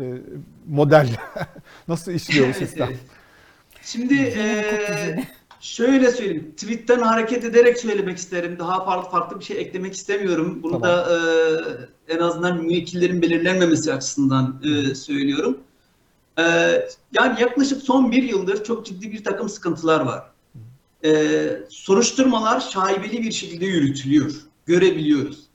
[0.00, 0.02] e,
[0.68, 1.08] model
[1.88, 2.88] nasıl işliyor bu sistem?
[3.82, 5.24] Şimdi düzeni.
[5.60, 6.52] şöyle söyleyeyim.
[6.56, 8.56] Tweetten hareket ederek söylemek isterim.
[8.58, 10.60] Daha farklı farklı bir şey eklemek istemiyorum.
[10.62, 10.88] Bunu Tamam.
[10.88, 11.06] da
[12.08, 15.58] eee, en azından müvekkillerin belirlenmemesi açısından eee, söylüyorum.
[16.38, 20.30] Eee, yani yaklaşık son bir yıldır çok ciddi bir takım sıkıntılar var.
[21.04, 24.34] Eee, soruşturmalar şaibeli bir şekilde yürütülüyor.
[24.66, 25.46] Görebiliyoruz.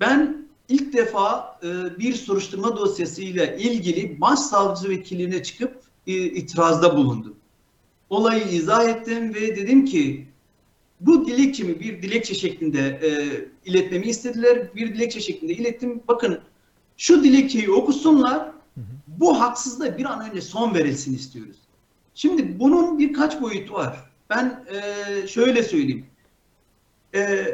[0.00, 7.36] Ben ilk defa e, bir soruşturma dosyasıyla ilgili başsavcı vekiline çıkıp e, itirazda bulundum.
[8.10, 10.26] Olayı izah ettim ve dedim ki
[11.00, 13.10] bu dilekçemi bir dilekçe şeklinde e,
[13.70, 14.74] iletmemi istediler.
[14.74, 16.02] Bir dilekçe şeklinde ilettim.
[16.08, 16.40] Bakın
[16.96, 18.50] şu dilekçeyi okusunlar.
[19.06, 21.56] Bu haksızlığa bir an önce son verilsin istiyoruz.
[22.14, 24.10] Şimdi bunun birkaç boyutu var.
[24.30, 26.06] Ben e, şöyle söyleyeyim.
[27.14, 27.46] E,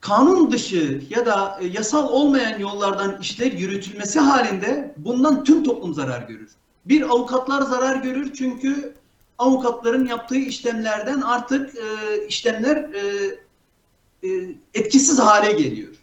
[0.00, 6.28] kanun dışı ya da e, yasal olmayan yollardan işler yürütülmesi halinde bundan tüm toplum zarar
[6.28, 6.50] görür.
[6.84, 8.94] Bir avukatlar zarar görür çünkü
[9.38, 13.34] avukatların yaptığı işlemlerden artık e, işlemler e,
[14.28, 15.94] e, etkisiz hale geliyor.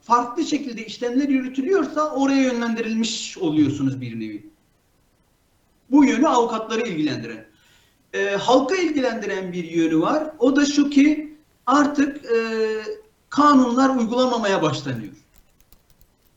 [0.00, 4.50] Farklı şekilde işlemler yürütülüyorsa oraya yönlendirilmiş oluyorsunuz bir nevi.
[5.90, 7.45] Bu yönü avukatları ilgilendiren.
[8.14, 10.30] E, halka ilgilendiren bir yönü var.
[10.38, 11.36] O da şu ki
[11.66, 12.38] artık e,
[13.28, 15.12] kanunlar uygulanmamaya başlanıyor.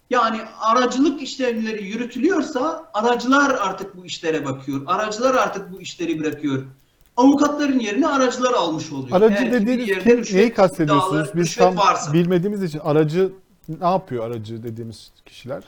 [0.09, 4.81] Yani aracılık işlemleri yürütülüyorsa aracılar artık bu işlere bakıyor.
[4.87, 6.63] Aracılar artık bu işleri bırakıyor.
[7.17, 9.17] Avukatların yerine aracılar almış oluyor.
[9.21, 10.17] Aracı Eğer dediğiniz kim?
[10.17, 11.29] rüşvet Neyi kastediyorsunuz?
[11.35, 12.13] Biz tam varsa.
[12.13, 13.31] bilmediğimiz için aracı
[13.79, 15.63] ne yapıyor aracı dediğimiz kişiler?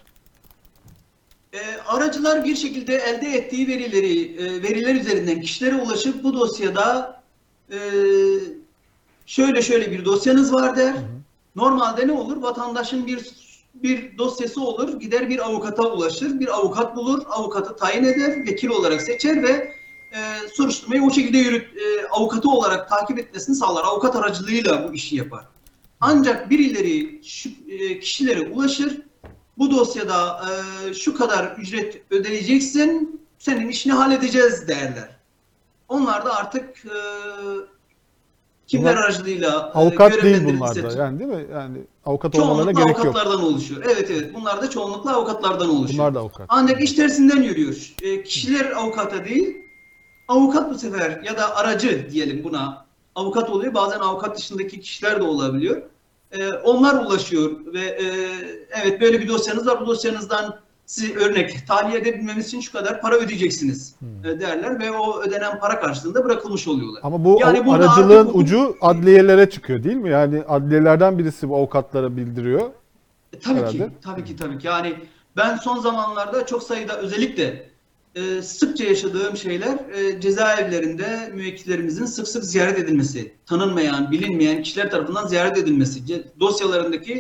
[1.54, 7.22] E, aracılar bir şekilde elde ettiği verileri, e, veriler üzerinden kişilere ulaşıp bu dosyada
[7.72, 7.78] e,
[9.26, 10.96] şöyle şöyle bir dosyanız var der.
[11.56, 12.42] Normalde ne olur?
[12.42, 13.42] Vatandaşın bir
[13.74, 19.02] bir dosyası olur, gider bir avukata ulaşır, bir avukat bulur, avukatı tayin eder, vekil olarak
[19.02, 19.74] seçer ve
[20.14, 20.20] e,
[20.54, 23.84] soruşturmayı o şekilde yürüt, e, avukatı olarak takip etmesini sağlar.
[23.84, 25.46] Avukat aracılığıyla bu işi yapar.
[26.00, 29.02] Ancak birileri şu, e, kişilere ulaşır,
[29.58, 35.10] bu dosyada e, şu kadar ücret ödeyeceksin, senin işini halledeceğiz derler.
[35.90, 36.98] Onlar da artık e,
[38.68, 41.46] kimler Bunlar aracılığıyla e, Avukat değil bunlar da yani değil mi?
[41.54, 43.06] Yani avukat olmalarına Çoğunlukla gerek yok.
[43.06, 43.84] avukatlardan oluşuyor.
[43.86, 44.34] Evet evet.
[44.34, 46.00] Bunlar da çoğunlukla avukatlardan oluşuyor.
[46.00, 46.46] Bunlar da avukat.
[46.50, 47.94] Ancak iş tersinden yürüyor.
[48.02, 49.58] E, kişiler avukata değil,
[50.28, 52.86] avukat bu sefer ya da aracı diyelim buna.
[53.16, 53.74] Avukat oluyor.
[53.74, 55.82] Bazen avukat dışındaki kişiler de olabiliyor.
[56.32, 58.06] E, onlar ulaşıyor ve e,
[58.84, 59.82] evet böyle bir dosyanız var.
[59.82, 65.22] Bu dosyanızdan sizi örnek tahliye edebilmemiz için şu kadar para ödeyeceksiniz e, derler ve o
[65.22, 67.02] ödenen para karşılığında bırakılmış oluyorlar.
[67.04, 70.10] Ama bu Yani aracılığın artık ucu adliyelere çıkıyor değil mi?
[70.10, 72.62] Yani adliyelerden birisi bu avukatlara bildiriyor.
[73.34, 73.78] E, tabii herhalde.
[73.78, 74.68] ki, tabii ki, tabii ki.
[74.68, 74.96] Yani
[75.38, 77.71] ben son zamanlarda çok sayıda özellikle
[78.16, 85.28] e, sıkça yaşadığım şeyler e, cezaevlerinde müvekkillerimizin sık sık ziyaret edilmesi, tanınmayan, bilinmeyen kişiler tarafından
[85.28, 87.14] ziyaret edilmesi, dosyalarındaki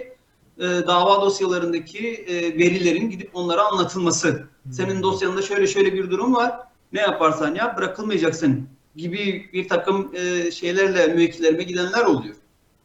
[0.57, 4.43] e, dava dosyalarındaki e, verilerin gidip onlara anlatılması.
[4.71, 6.59] Senin dosyanda şöyle şöyle bir durum var.
[6.93, 12.35] Ne yaparsan yap bırakılmayacaksın gibi bir takım e, şeylerle müvekkillerime gidenler oluyor.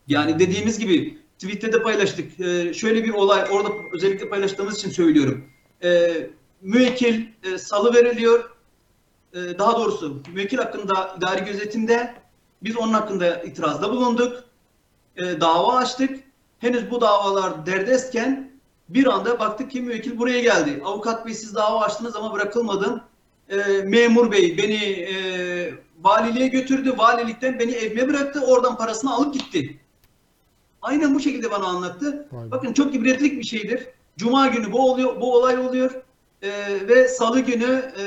[0.08, 2.40] Yani dediğimiz gibi Twitter'da paylaştık.
[2.40, 5.44] Ee, şöyle bir olay orada özellikle paylaştığımız için söylüyorum.
[5.82, 6.30] Ee,
[6.62, 8.56] müvekkil e, salı veriliyor.
[9.36, 12.14] Ee, daha doğrusu müvekkil hakkında idari gözetimde
[12.62, 14.44] biz onun hakkında itirazda bulunduk.
[15.16, 16.20] Ee, dava açtık.
[16.58, 18.50] Henüz bu davalar derdestken
[18.88, 20.82] bir anda baktık ki müvekkil buraya geldi.
[20.84, 23.00] Avukat bey siz dava açtınız ama bırakılmadım.
[23.48, 25.14] Ee, memur bey beni e,
[26.02, 26.94] valiliğe götürdü.
[26.96, 28.40] Valilikten beni evime bıraktı.
[28.46, 29.80] Oradan parasını alıp gitti.
[30.82, 32.28] Aynen bu şekilde bana anlattı.
[32.32, 32.50] Be.
[32.50, 33.86] Bakın çok ibretlik bir şeydir.
[34.16, 36.05] Cuma günü bu oluyor, bu olay oluyor
[36.42, 36.48] Ee,
[36.88, 38.04] ve Salı günü e,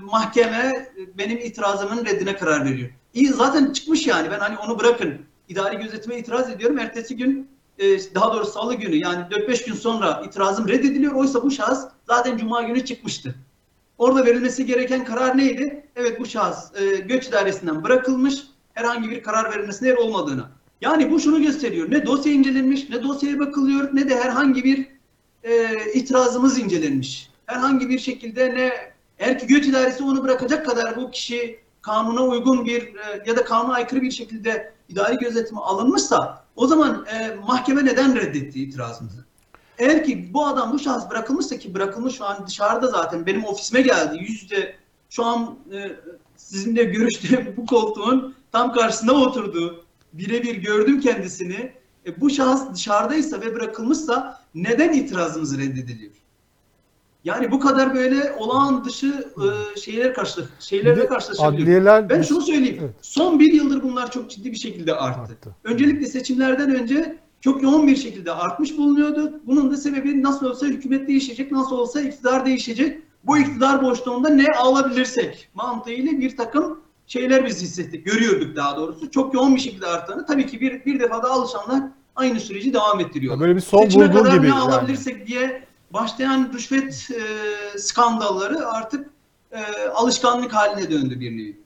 [0.00, 2.90] mahkeme benim itirazımın reddine karar veriyor.
[3.14, 5.14] İyi zaten çıkmış yani ben hani onu bırakın.
[5.48, 6.78] İdari gözetime itiraz ediyorum.
[6.78, 11.14] Ertesi gün e, daha doğrusu Salı günü yani 4-5 gün sonra itirazım reddediliyor.
[11.14, 13.34] Oysa bu şahıs zaten Cuma günü çıkmıştı.
[13.98, 15.86] Orada verilmesi gereken karar neydi?
[15.96, 18.34] Evet bu şahıs e, göç idaresinden bırakılmış.
[18.74, 20.44] Herhangi bir karar verilmesine yer olmadığını.
[20.80, 21.90] Yani bu şunu gösteriyor.
[21.90, 24.88] Ne dosya incelenmiş, ne dosyaya bakılıyor, ne de herhangi bir
[25.42, 27.29] e, itirazımız incelenmiş.
[27.50, 28.72] Herhangi bir şekilde ne
[29.18, 33.44] eğer ki göç idaresi onu bırakacak kadar bu kişi kanuna uygun bir e, ya da
[33.44, 39.24] kanuna aykırı bir şekilde idari gözetime alınmışsa o zaman e, mahkeme neden reddetti itirazımızı?
[39.78, 43.80] Eğer ki bu adam bu şahıs bırakılmışsa ki bırakılmış şu an dışarıda zaten benim ofisime
[43.80, 44.76] geldi yüz yüze
[45.10, 45.90] şu an e,
[46.36, 49.84] sizinle görüştüğüm bu koltuğun tam karşısında oturdu.
[50.12, 51.72] Birebir gördüm kendisini.
[52.06, 56.19] E, bu şahıs dışarıdaysa ve bırakılmışsa neden itirazımız reddediliyor?
[57.24, 61.62] Yani bu kadar böyle olağan dışı e, şeyler karşı şeylerle karşılaşabiliyoruz.
[61.62, 62.78] adliyeler Ben şunu söyleyeyim.
[62.80, 62.94] Evet.
[63.02, 65.20] Son bir yıldır bunlar çok ciddi bir şekilde arttı.
[65.20, 65.56] Arttı.
[65.64, 69.40] Öncelikle seçimlerden önce çok yoğun bir şekilde artmış bulunuyordu.
[69.46, 72.98] Bunun da sebebi nasıl olsa hükümet değişecek, nasıl olsa iktidar değişecek.
[73.24, 79.10] Bu iktidar boşluğunda ne alabilirsek mantığıyla bir takım şeyler biz hissettik, görüyorduk daha doğrusu.
[79.10, 80.26] Çok yoğun bir şekilde arttığını.
[80.26, 81.82] Tabii ki bir, bir defada alışanlar
[82.16, 83.40] aynı süreci devam ettiriyorlar.
[83.40, 84.60] böyle bir son Seçime kadar gibi ne yani.
[84.60, 89.10] alabilirsek diye başlayan rüşvet e, skandalları artık
[89.52, 91.60] e, alışkanlık haline döndü bir nevi.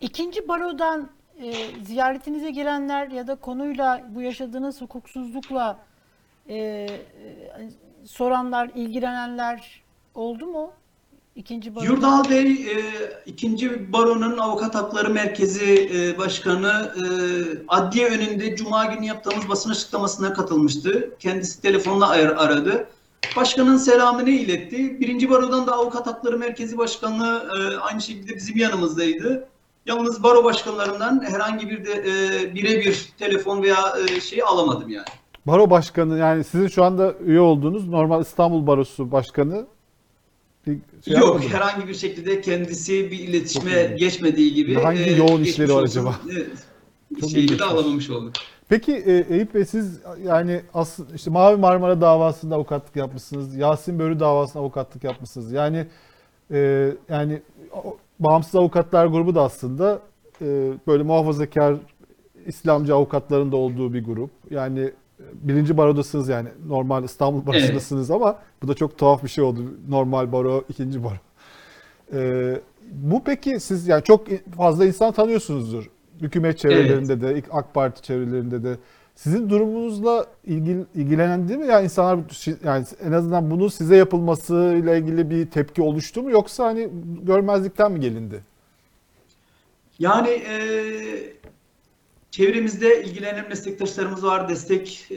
[0.00, 1.08] İkinci barodan
[1.42, 1.54] e,
[1.84, 5.78] ziyaretinize gelenler ya da konuyla bu yaşadığınız hukuksuzlukla
[6.48, 6.88] e, e,
[8.04, 9.82] soranlar, ilgilenenler
[10.14, 10.72] oldu mu?
[11.36, 11.90] İkinci barodan.
[11.90, 12.76] Yurdal Bey, e,
[13.26, 17.04] ikinci baronun avukat hakları merkezi e, başkanı e,
[17.68, 21.10] adliye önünde Cuma günü yaptığımız basın açıklamasına katılmıştı.
[21.18, 22.88] Kendisi telefonla ar- aradı.
[23.36, 25.00] Başkanın selamını iletti.
[25.00, 29.48] Birinci barodan da avukat hakları merkezi başkanı e, aynı şekilde bizim yanımızdaydı.
[29.86, 35.06] Yalnız baro başkanlarından herhangi bir de e, birebir telefon veya e, şey alamadım yani.
[35.46, 39.66] Baro başkanı yani sizin şu anda üye olduğunuz normal İstanbul Barosu başkanı
[40.64, 40.74] şey
[41.06, 41.50] Yok yapmadı mı?
[41.54, 44.74] herhangi bir şekilde kendisi bir iletişime geçmediği gibi.
[44.74, 46.20] Hangi e, yoğun işleri var acaba?
[46.32, 46.46] Evet.
[47.20, 48.32] Çok Şeyi de alamamış olduk.
[48.68, 53.56] Peki e, Eyüp Bey siz yani aslında işte Mavi Marmara davasında avukatlık yapmışsınız.
[53.56, 55.52] Yasin Börü davasında avukatlık yapmışsınız.
[55.52, 55.86] Yani
[56.50, 57.42] e, yani
[58.20, 60.00] bağımsız avukatlar grubu da aslında
[60.42, 61.74] e, böyle muhafazakar
[62.46, 64.30] İslamcı avukatların da olduğu bir grup.
[64.50, 64.92] Yani
[65.32, 69.60] birinci barodasınız yani normal İstanbul barosundasınız ama bu da çok tuhaf bir şey oldu.
[69.88, 71.16] Normal baro, ikinci baro.
[72.12, 72.60] E,
[72.92, 75.90] bu peki siz yani çok fazla insan tanıyorsunuzdur.
[76.20, 78.76] Hükümet çevrelerinde de, AK Parti çevrelerinde de.
[79.14, 81.66] Sizin durumunuzla ilgili, ilgilenen değil mi?
[81.66, 82.18] Yani insanlar
[82.64, 86.88] yani en azından bunun size yapılmasıyla ilgili bir tepki oluştu mu yoksa hani
[87.22, 88.40] görmezlikten mi gelindi?
[89.98, 90.56] Yani e,
[92.36, 95.16] çevremizde ilgilenen meslektaşlarımız var, destek e,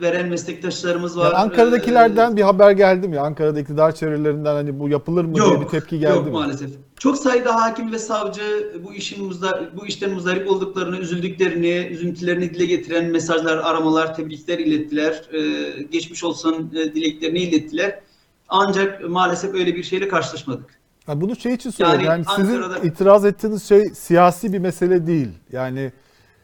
[0.00, 1.24] veren meslektaşlarımız var.
[1.24, 3.18] Yani Ankara'dakilerden bir haber geldi mi?
[3.20, 6.32] Ankara'da iktidar çevrelerinden hani bu yapılır mı diye Yok, bir tepki geldi yok mi?
[6.32, 6.70] maalesef.
[6.98, 8.42] Çok sayıda hakim ve savcı
[8.84, 15.22] bu işin muzda, bu işten muzdarip olduklarını, üzüldüklerini, üzüntülerini dile getiren mesajlar, aramalar, tebrikler ilettiler.
[15.32, 18.00] Ee, geçmiş olsun e, dileklerini ilettiler.
[18.48, 20.80] Ancak maalesef öyle bir şeyle karşılaşmadık.
[21.08, 22.00] Yani bunu şey için soruyorum.
[22.04, 25.28] Yani, Yani sizin Ankara'da- itiraz ettiğiniz şey siyasi bir mesele değil.
[25.52, 25.92] Yani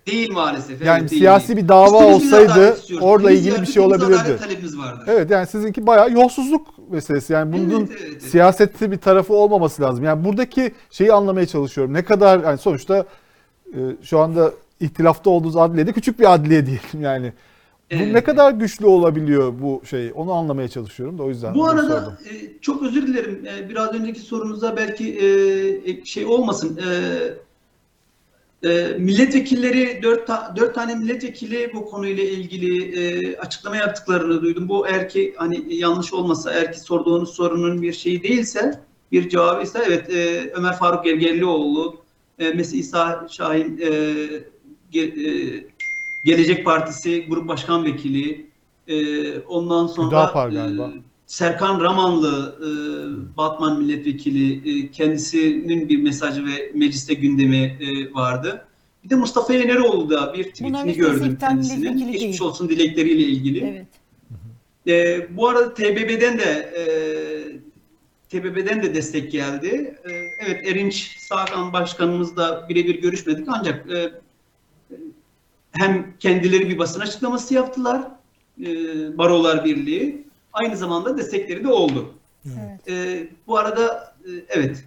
[0.07, 0.83] Değil maalesef.
[0.85, 1.59] Yani evet, siyasi değil.
[1.65, 4.37] bir dava İstediğimiz olsaydı orada Biz ilgili bir şey olabilirdi.
[4.41, 5.05] talebimiz vardır.
[5.07, 7.33] Evet yani sizinki bayağı yolsuzluk meselesi.
[7.33, 8.23] Yani bunun Evet, evet, evet.
[8.23, 10.05] siyaseti bir tarafı olmaması lazım.
[10.05, 11.95] Yani buradaki şeyi anlamaya çalışıyorum.
[11.95, 13.05] Ne kadar yani sonuçta
[13.75, 17.33] e, şu anda ihtilafta olduğunuz adliye de küçük bir adliye diyelim yani.
[17.91, 18.13] Bu Evet.
[18.13, 20.13] ne kadar güçlü olabiliyor bu şey?
[20.15, 21.55] Onu anlamaya çalışıyorum da o yüzden.
[21.55, 22.13] Bu arada sordum.
[22.31, 23.43] e, çok özür dilerim.
[23.59, 25.19] E, biraz önceki sorunuza belki
[25.91, 26.79] e, şey olmasın.
[26.79, 26.89] E,
[28.67, 34.69] e, milletvekilleri dört, ta- dört tane milletvekili bu konuyla ilgili e, açıklama yaptıklarını duydum.
[34.69, 38.81] Bu eğer ki hani yanlış olmasa, eğer ki sorduğunuz sorunun bir şeyi değilse,
[39.13, 41.97] bir cevabı ise evet e, Ömer Faruk Gergerlioğlu,
[42.39, 43.87] e, Mesih İsa Şahin e,
[44.93, 45.67] ge- e,
[46.25, 48.47] Gelecek Partisi Grup Başkan Vekili,
[48.89, 50.93] e, ondan sonra Hüdapar e, galiba.
[51.27, 52.69] Serkan Ramanlı, e,
[53.37, 58.67] Batman milletvekili, e, kendisinin bir mesajı ve mecliste gündemi e, vardı.
[59.05, 61.99] Bir de Mustafa Yeneroğlu da bir tweetini gördüm kendisinin.
[61.99, 62.41] Geçmiş değil.
[62.41, 63.65] olsun dilekleriyle ilgili.
[63.65, 63.87] Evet.
[64.87, 66.83] E, bu arada TBB'den de e,
[68.29, 69.99] TBB'den de destek geldi.
[70.05, 70.11] E,
[70.47, 74.13] evet Erinç Sağkan Başkanımızla birebir görüşmedik ancak e,
[75.73, 78.03] hem kendileri bir basın açıklaması yaptılar
[78.61, 78.69] e,
[79.19, 80.26] Barolar Birliği
[80.57, 82.15] aynı zamanda destekleri de oldu.
[82.47, 82.89] Evet.
[82.89, 84.85] E, bu arada e, evet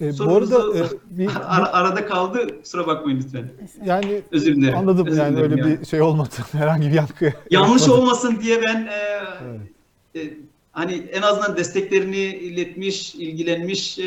[0.00, 3.48] E, bu arada e, bir, ara- arada kaldı kusura bakmayın lütfen.
[3.84, 4.76] yani Özür dilerim.
[4.78, 5.80] anladım Özür yani öyle yani.
[5.80, 6.30] bir şey olmadı.
[6.52, 7.32] Herhangi bir yankı.
[7.50, 8.00] Yanlış yapmadı.
[8.00, 9.60] olmasın diye ben e, Evet.
[10.26, 10.34] e,
[10.72, 14.04] hani en azından desteklerini iletmiş, ilgilenmiş e,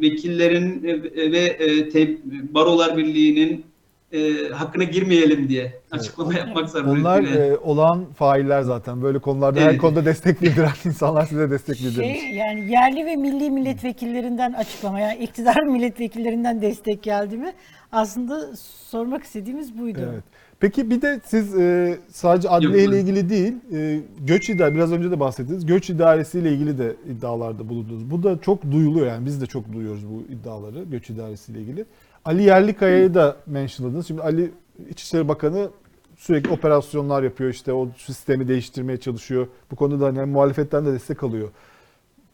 [0.00, 2.16] vekillerin e, ve e, te-
[2.54, 3.65] Barolar Birliği'nin
[4.12, 7.00] e, hakkına girmeyelim diye açıklama yapmak zorundayım.
[7.00, 9.02] Onlar e, olan failler zaten.
[9.02, 9.80] Böyle konularda her Evet.
[9.80, 12.20] konuda destek bildiren insanlar size destek bildirmiş.
[12.20, 17.52] Şey yani yerli ve milli milletvekillerinden açıklama yani iktidar milletvekillerinden destek geldi mi?
[17.92, 18.56] Aslında
[18.90, 19.98] sormak istediğimiz buydu.
[20.12, 20.24] Evet.
[20.60, 25.10] Peki bir de siz e, sadece adliye ile ilgili değil, e, göç idare biraz önce
[25.10, 25.66] de bahsettiniz.
[25.66, 28.10] Göç idaresiyle ilgili de iddialarda bulundunuz.
[28.10, 31.84] Bu da çok duyuluyor yani biz de çok duyuyoruz bu iddiaları göç idaresiyle ilgili.
[32.26, 34.06] Ali Yerlikaya'yı da mentionladınız.
[34.06, 34.50] Şimdi Ali
[34.90, 35.68] İçişleri Bakanı
[36.16, 39.46] sürekli operasyonlar yapıyor işte o sistemi değiştirmeye çalışıyor.
[39.70, 41.48] Bu konuda hani hem muhalefetten de destek alıyor.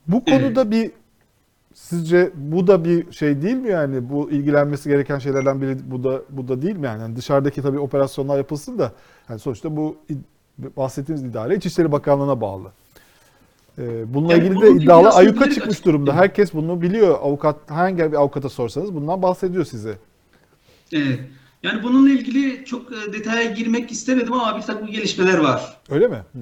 [0.07, 0.91] Bu konuda bir
[1.75, 4.11] Sizce bu da bir şey değil mi yani?
[4.11, 7.03] Bu ilgilenmesi gereken şeylerden biri bu da bu da değil mi yani?
[7.03, 8.93] Yani dışarıdaki tabii operasyonlar yapılsın da
[9.29, 9.97] yani sonuçta bu
[10.77, 12.73] bahsettiğimiz idare İçişleri Bakanlığı'na bağlı.
[13.79, 16.15] Ee, bununla Yani ilgili de ilgili ayyuka çıkmış durumda.
[16.15, 17.19] Herkes bunu biliyor.
[17.23, 19.99] Avukat herhangi bir avukata sorsanız bundan bahsediyor size.
[20.93, 21.21] Evet.
[21.63, 25.77] Yani bununla ilgili çok e, detaya girmek istemedim ama bir takım gelişmeler var.
[25.91, 26.17] Öyle mi?
[26.33, 26.39] Hı.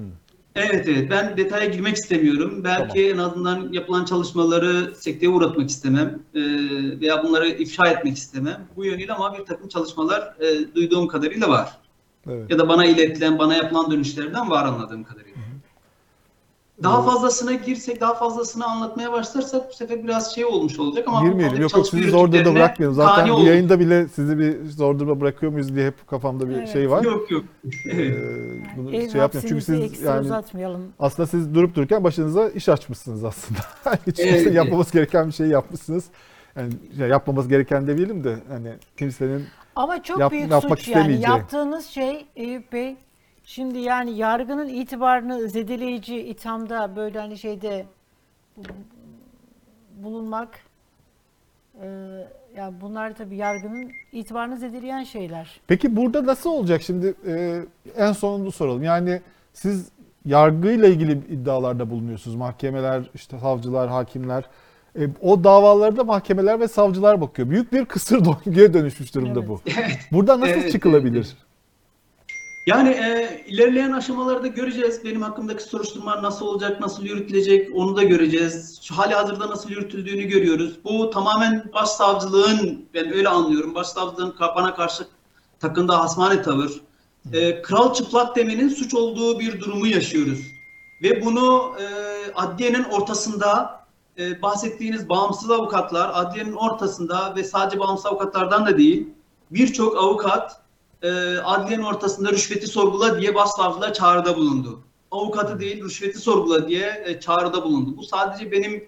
[0.55, 2.61] Evet evet ben detaya girmek istemiyorum.
[2.63, 6.41] Belki en azından yapılan çalışmaları sekteye uğratmak istemem e,
[7.01, 8.61] veya bunları ifşa etmek istemem.
[8.75, 11.77] Bu yönüyle ama bir takım çalışmalar e, duyduğum kadarıyla var.
[12.29, 12.51] Evet.
[12.51, 15.30] Ya da bana iletilen, bana yapılan dönüşlerden var anladığım kadarıyla.
[16.83, 21.61] Daha fazlasına girsek, daha fazlasını anlatmaya başlarsak bu sefer biraz şey olmuş olacak ama Girmeyelim.
[21.61, 22.95] Yok yok sizi zor durumda bırakmayalım.
[22.95, 26.73] Zaten bu yayında bile sizi bir zor durumda bırakıyor muyuz diye hep kafamda bir Evet.
[26.73, 27.03] şey var.
[27.03, 27.43] Yok yok.
[27.85, 28.17] Evet.
[28.17, 29.49] Ee, bunu Ev şey yapmayalım.
[29.49, 30.81] Çünkü siz ekstra yani uzatmayalım.
[30.99, 33.59] Aslında siz durup dururken başınıza iş açmışsınız aslında.
[34.07, 36.05] Hiç Evet, yapmaması gereken bir şey yapmışsınız.
[36.55, 41.21] Yani ya yapmaması gereken demeyelim de hani kimsenin Ama çok Yap- büyük yapmak suç yani.
[41.21, 42.95] Yaptığınız şey Eyüp Bey
[43.51, 47.85] şimdi yani yargının itibarını zedeleyici ithamda böyle hani şeyde
[50.03, 50.49] bulunmak
[51.81, 51.87] e,
[52.57, 55.59] ya bunlar tabii yargının itibarını zedeleyen şeyler.
[55.67, 57.61] Peki burada nasıl olacak şimdi e,
[57.97, 58.83] en sonunda soralım.
[58.83, 59.21] Yani
[59.53, 59.89] siz
[60.25, 62.35] yargıyla ilgili iddialarda bulunuyorsunuz.
[62.35, 64.43] Mahkemeler, işte savcılar, hakimler.
[64.99, 67.49] E, o davalarda mahkemeler ve savcılar bakıyor.
[67.49, 69.49] Büyük bir kısır döngüye dönüşmüş durumda Evet.
[69.49, 69.61] bu.
[70.11, 71.35] Burada nasıl Evet, çıkılabilir?
[72.65, 75.05] Yani e, ilerleyen aşamalarda göreceğiz.
[75.05, 78.79] Benim hakkımdaki soruşturma nasıl olacak, nasıl yürütülecek onu da göreceğiz.
[78.81, 80.79] Şu hali hazırda nasıl yürütüldüğünü görüyoruz.
[80.83, 85.07] Bu tamamen başsavcılığın, ben öyle anlıyorum, başsavcılığın bana karşı
[85.59, 86.81] takındığı hasmane tavır.
[87.33, 90.39] E, kral çıplak demenin suç olduğu bir durumu yaşıyoruz.
[91.03, 91.85] Ve bunu e,
[92.35, 93.81] adliyenin ortasında
[94.17, 99.07] e, bahsettiğiniz bağımsız avukatlar, adliyenin ortasında ve sadece bağımsız avukatlardan da değil,
[99.51, 100.60] birçok avukat
[101.01, 104.79] e, adliyenin ortasında rüşveti sorgula diye başsavcılığa çağrıda bulundu.
[105.11, 107.97] Avukatı değil rüşveti sorgula diye e, çağrıda bulundu.
[107.97, 108.87] Bu sadece benim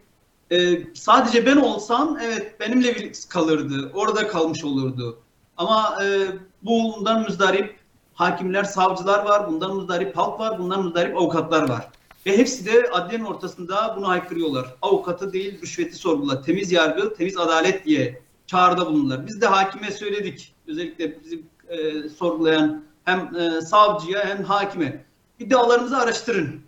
[0.51, 3.91] e, sadece ben olsam evet benimle bir kalırdı.
[3.93, 5.19] Orada kalmış olurdu.
[5.57, 6.27] Ama e,
[6.63, 7.75] bundan müzdarip
[8.13, 9.47] hakimler, savcılar var.
[9.47, 10.59] Bundan müzdarip halk var.
[10.59, 11.89] Bundan müzdarip avukatlar var.
[12.25, 14.75] Ve hepsi de adliyenin ortasında bunu haykırıyorlar.
[14.81, 16.41] Avukatı değil rüşveti sorgula.
[16.41, 19.27] Temiz yargı, temiz adalet diye çağrıda bulundular.
[19.27, 20.53] Biz de hakime söyledik.
[20.67, 25.05] Özellikle bizim e, sorgulayan hem e, savcıya hem hakime
[25.39, 26.61] iddialarımızı araştırın.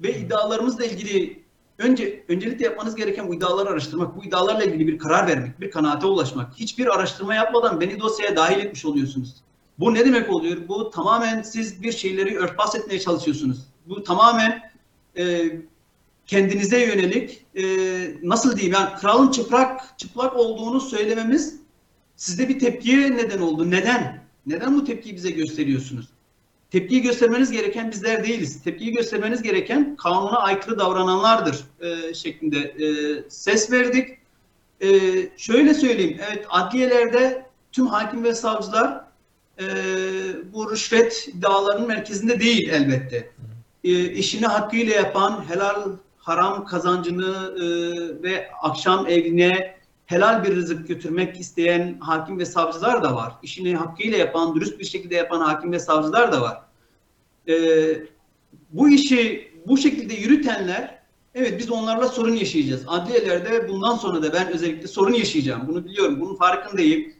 [0.00, 1.42] Ve iddialarımızla ilgili
[1.78, 6.06] önce öncelikle yapmanız gereken bu iddiaları araştırmak, bu iddialarla ilgili bir karar vermek, bir kanaate
[6.06, 6.54] ulaşmak.
[6.54, 9.34] Hiçbir araştırma yapmadan beni dosyaya dahil etmiş oluyorsunuz.
[9.78, 10.68] Bu ne demek oluyor?
[10.68, 13.58] Bu tamamen siz bir şeyleri örtbas etmeye çalışıyorsunuz.
[13.86, 14.72] Bu tamamen
[15.18, 15.50] e,
[16.26, 17.64] kendinize yönelik e,
[18.22, 21.60] nasıl diyeyim yani kralın çıplak çıplak olduğunu söylememiz
[22.16, 23.70] sizde bir tepkiye neden oldu.
[23.70, 24.26] Neden?
[24.46, 26.08] Neden bu tepkiyi bize gösteriyorsunuz?
[26.70, 28.62] Tepkiyi göstermeniz gereken bizler değiliz.
[28.62, 32.86] Tepkiyi göstermeniz gereken kanuna aykırı davrananlardır e, şeklinde e,
[33.28, 34.18] ses verdik.
[34.80, 34.88] E,
[35.36, 39.00] şöyle söyleyeyim, evet adliyelerde tüm hakim ve savcılar
[39.60, 39.64] e,
[40.52, 43.30] bu rüşvet iddialarının merkezinde değil elbette.
[43.84, 47.62] E, işini hakkıyla yapan, helal haram kazancını e,
[48.22, 49.75] ve akşam evine
[50.06, 53.32] helal bir rızık götürmek isteyen hakim ve savcılar da var.
[53.42, 56.60] İşini hakkıyla yapan, dürüst bir şekilde yapan hakim ve savcılar da var.
[57.48, 58.06] Ee,
[58.70, 60.98] bu işi bu şekilde yürütenler,
[61.34, 62.84] evet biz onlarla sorun yaşayacağız.
[62.86, 65.62] Adliyelerde bundan sonra da ben özellikle sorun yaşayacağım.
[65.68, 67.12] Bunu biliyorum, bunun farkındayım.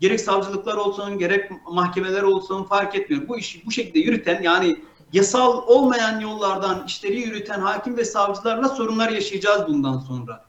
[0.00, 3.28] Gerek savcılıklar olsun, gerek mahkemeler olsun fark etmiyor.
[3.28, 4.76] Bu işi bu şekilde yürüten yani
[5.12, 10.44] yasal olmayan yollardan işleri yürüten hakim ve savcılarla sorunlar yaşayacağız bundan sonra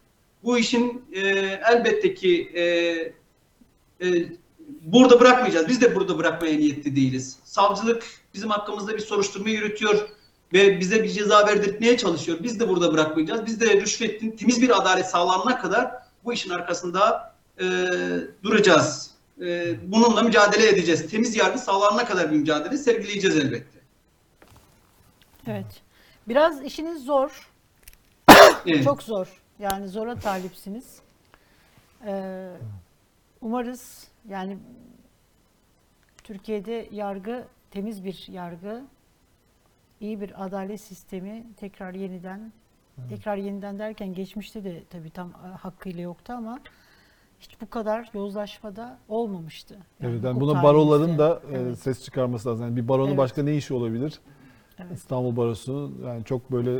[0.46, 1.22] bu işin e,
[1.72, 2.64] elbette ki e,
[4.08, 4.26] e,
[4.82, 5.68] burada bırakmayacağız.
[5.68, 7.40] Biz de burada bırakmaya niyetli değiliz.
[7.44, 10.10] Savcılık bizim hakkımızda bir soruşturma yürütüyor
[10.54, 12.38] ve bize bir ceza verdirtmeye çalışıyor.
[12.44, 13.46] Biz de burada bırakmayacağız.
[13.46, 15.92] Biz de rüşvetin temiz bir adalet sağlanana kadar
[16.24, 17.66] bu işin arkasında e,
[18.44, 19.12] duracağız.
[19.42, 21.12] E, bununla mücadele edeceğiz.
[21.12, 23.80] Temiz yargı sağlanana kadar bir mücadele sergileyeceğiz elbette.
[25.48, 25.82] Evet.
[26.28, 27.50] Biraz işiniz zor.
[28.66, 28.84] Evet.
[28.84, 29.45] Çok zor.
[29.60, 31.00] Yani zora talipsiniz.
[32.06, 32.52] Ee,
[33.42, 34.58] umarız yani
[36.24, 38.84] Türkiye'de yargı temiz bir yargı,
[40.00, 42.52] iyi bir adalet sistemi tekrar yeniden
[43.10, 46.60] tekrar yeniden derken geçmişte de tabii tam e, hakkıyla yoktu ama
[47.40, 49.78] hiç bu kadar yozlaşmada olmamıştı.
[50.02, 51.80] Evet, hukuk yani buna baroların da e, Evet.
[51.80, 52.66] ses çıkarması lazım.
[52.66, 53.18] Yani bir baronun Evet.
[53.18, 54.20] başka ne işi olabilir?
[54.80, 54.92] Evet.
[54.98, 56.80] İstanbul Barosu yani çok böyle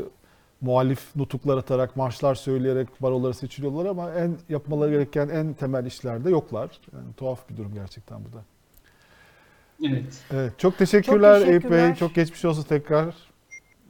[0.60, 6.80] muhalif nutuklar atarak, marşlar söyleyerek baroları seçiliyorlar ama en yapmaları gereken en temel işlerde yoklar.
[6.92, 8.42] Yani tuhaf bir durum gerçekten bu da.
[9.90, 10.24] Evet.
[10.32, 11.54] Evet, çok teşekkürler, Eyüp Bey.
[11.54, 11.96] teşekkürler.
[11.96, 13.14] Çok geçmiş olsun tekrar.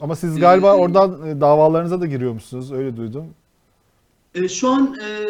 [0.01, 3.27] Ama siz Ee, galiba oradan e, davalarınıza da giriyormuşsunuz, öyle duydum.
[4.35, 5.27] E, şu an e,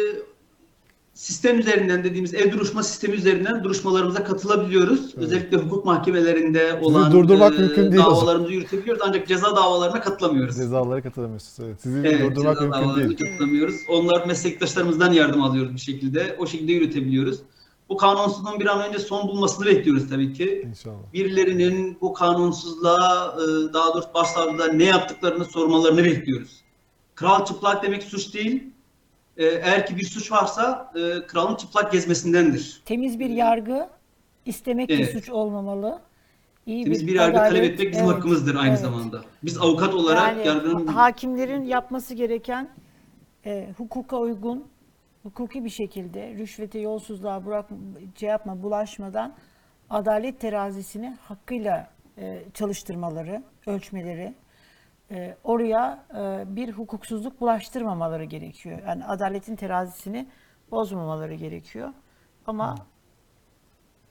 [1.17, 4.99] sistem üzerinden dediğimiz ev duruşma sistemi üzerinden duruşmalarımıza katılabiliyoruz.
[4.99, 5.17] Evet.
[5.17, 10.55] Özellikle hukuk mahkemelerinde olan durdurmak e, mümkün değil davalarımızı yürütebiliyoruz ancak ceza davalarına katılamıyoruz.
[10.55, 11.69] Cezalara katılamıyorsunuz.
[11.69, 13.17] Evet, sizi Evet, durdurmak ceza mümkün değil.
[13.17, 13.75] katılamıyoruz.
[13.89, 16.35] Onlar meslektaşlarımızdan yardım alıyoruz bir şekilde.
[16.39, 17.39] O şekilde yürütebiliyoruz.
[17.89, 20.65] Bu kanunsuzluğun bir an önce son bulmasını bekliyoruz tabii ki.
[20.69, 21.13] İnşallah.
[21.13, 26.61] Birilerinin bu kanunsuzluğa, e, daha doğrusu başsavcılığa ne yaptıklarını sormalarını bekliyoruz.
[27.15, 28.63] Kral çıplak demek suç değil.
[29.37, 32.81] E, Eğer ki bir suç varsa e, kralın çıplak gezmesindendir.
[32.85, 33.89] Temiz bir yargı
[34.45, 35.11] istemek Evet.
[35.11, 35.99] suç olmamalı.
[36.65, 38.79] İyi Temiz bir yargı adalet- talep etmek bizim evet, hakkımızdır aynı evet.
[38.79, 39.21] zamanda.
[39.43, 42.69] Biz avukat olarak Yani yargının hakimlerin yapması gereken
[43.45, 44.67] e, hukuka uygun,
[45.23, 47.65] hukuki bir şekilde rüşvete, yolsuzluğa bırak,
[48.19, 49.33] şey yapma, bulaşmadan
[49.89, 54.33] adalet terazisini hakkıyla e, çalıştırmaları, ölçmeleri.
[55.11, 58.79] E, oraya e, bir hukuksuzluk bulaştırmamaları gerekiyor.
[58.87, 60.27] Yani adaletin terazisini
[60.71, 61.89] bozmamaları gerekiyor.
[62.47, 62.75] Ama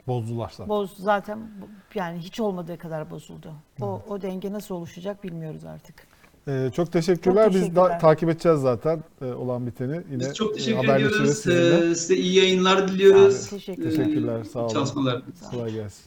[0.07, 0.69] Bozdular zaten.
[0.69, 3.53] boz zaten bu- yani hiç olmadığı kadar bozuldu.
[3.81, 6.07] O o denge nasıl oluşacak bilmiyoruz artık.
[6.49, 7.45] Ee, çok teşekkürler.
[7.45, 7.91] Çok Biz teşekkürler.
[7.91, 10.03] da takip edeceğiz zaten e, olan biteni.
[10.11, 11.39] Yine Biz çok e, teşekkür haberleşiriz ediyoruz.
[11.39, 11.91] sizinle.
[11.91, 13.51] Ee, size iyi yayınlar diliyoruz.
[13.51, 14.69] Teşekkür Ee, Teşekkürler, sağ olun.
[14.69, 15.23] Çalışmalar.
[15.51, 16.05] Kolay gelsin.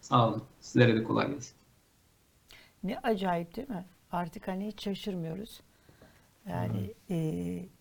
[0.00, 0.42] Sağ olun.
[0.60, 1.54] Sizlere de kolay gelsin.
[2.84, 3.84] Ne acayip değil mi?
[4.14, 5.60] Artık hani hiç şaşırmıyoruz.
[6.48, 7.16] Yani e,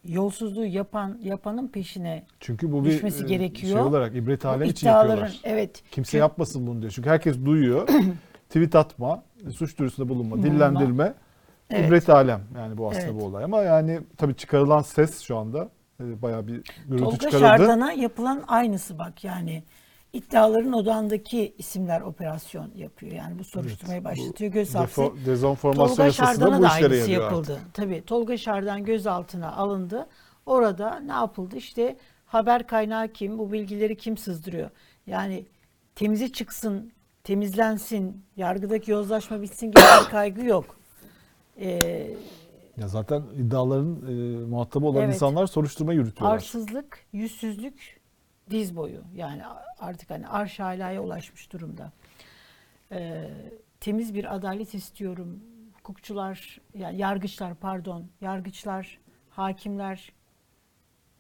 [0.06, 3.74] yolsuzluğu yapan yapanın peşine Çünkü bu bir Düşmesi e, gerekiyor.
[3.74, 5.40] şey olarak ibret alem için yapıyorlar.
[5.44, 6.92] evet Kimse çünkü- yapmasın bunu diyor.
[6.96, 7.88] Çünkü herkes duyuyor.
[8.50, 9.24] Tweet atma,
[9.56, 10.48] suç duyurusunda bulunma, Bulunma.
[10.56, 11.14] dillendirme.
[11.70, 11.88] Evet.
[11.88, 13.22] İbret alem yani bu aslında Evet.
[13.22, 13.44] bu olay.
[13.44, 15.70] Ama yani tabii çıkarılan ses şu anda
[16.04, 16.54] e, bayağı bir
[16.88, 17.40] gürültü Tolga çıkarıldı.
[17.40, 19.64] Şardan'a yapılan aynısı bak yani
[20.14, 23.12] iddiaların odağındaki isimler operasyon yapıyor.
[23.12, 24.52] Yani bu soruşturmayı bu başlatıyor.
[24.52, 24.96] Göz hapsi.
[25.62, 27.54] Tolga Şardan'a bu da aynısı yapıldı.
[27.54, 27.74] artık.
[27.74, 30.08] Tabii Tolga Şardan gözaltına alındı.
[30.46, 31.56] Orada ne yapıldı?
[31.58, 33.38] İşte haber kaynağı kim?
[33.40, 34.70] Bu bilgileri kim sızdırıyor?
[35.08, 35.46] Yani
[35.96, 36.92] temize çıksın,
[37.24, 40.76] temizlensin, yargıdaki yozlaşma bitsin gibi bir kaygı yok.
[41.60, 41.80] Ee,
[42.78, 45.16] Ya zaten iddiaların e, muhatabı olan Evet.
[45.16, 46.36] insanlar soruşturma yürütüyorlar.
[46.38, 48.00] arsızlık, yüzsüzlük
[48.54, 49.02] diz boyu.
[49.16, 49.42] Yani
[49.80, 51.92] artık hani arş alaya ulaşmış durumda.
[52.92, 53.30] Ee,
[53.80, 55.44] temiz bir adalet istiyorum.
[55.74, 59.00] Hukukçular, yani yargıçlar pardon, yargıçlar,
[59.30, 60.12] hakimler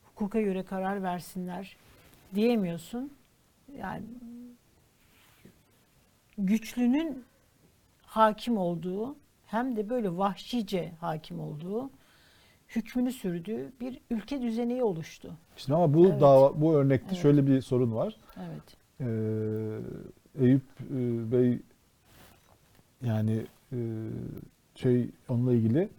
[0.03, 1.77] hukuka göre karar versinler
[2.35, 3.13] diyemiyorsun.
[3.77, 4.05] Yani
[6.37, 7.25] güçlünün
[8.05, 9.15] hakim olduğu
[9.45, 11.89] hem de böyle vahşice hakim olduğu
[12.67, 15.37] hükmünü sürdüğü bir ülke düzeni oluştu.
[15.57, 16.21] Şimdi ama bu Evet.
[16.21, 17.21] dava bu örnekte Evet.
[17.21, 18.15] şöyle bir sorun var.
[18.37, 18.63] Evet.
[19.01, 21.59] Ee, Eyüp e, Bey
[23.05, 23.77] yani e,
[24.75, 25.89] şey onunla ilgili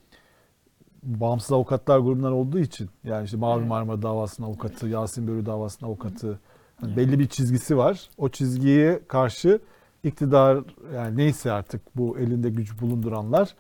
[1.03, 3.69] bağımsız avukatlar grubundan olduğu için yani işte Mavi Evet.
[3.69, 6.39] Marmara davasının avukatı, Yasin Börü davasının avukatı
[6.87, 6.97] Evet.
[6.97, 8.09] belli bir çizgisi var.
[8.19, 9.61] O çizgiye karşı
[10.05, 13.55] iktidar yani neyse artık bu elinde güç bulunduranlar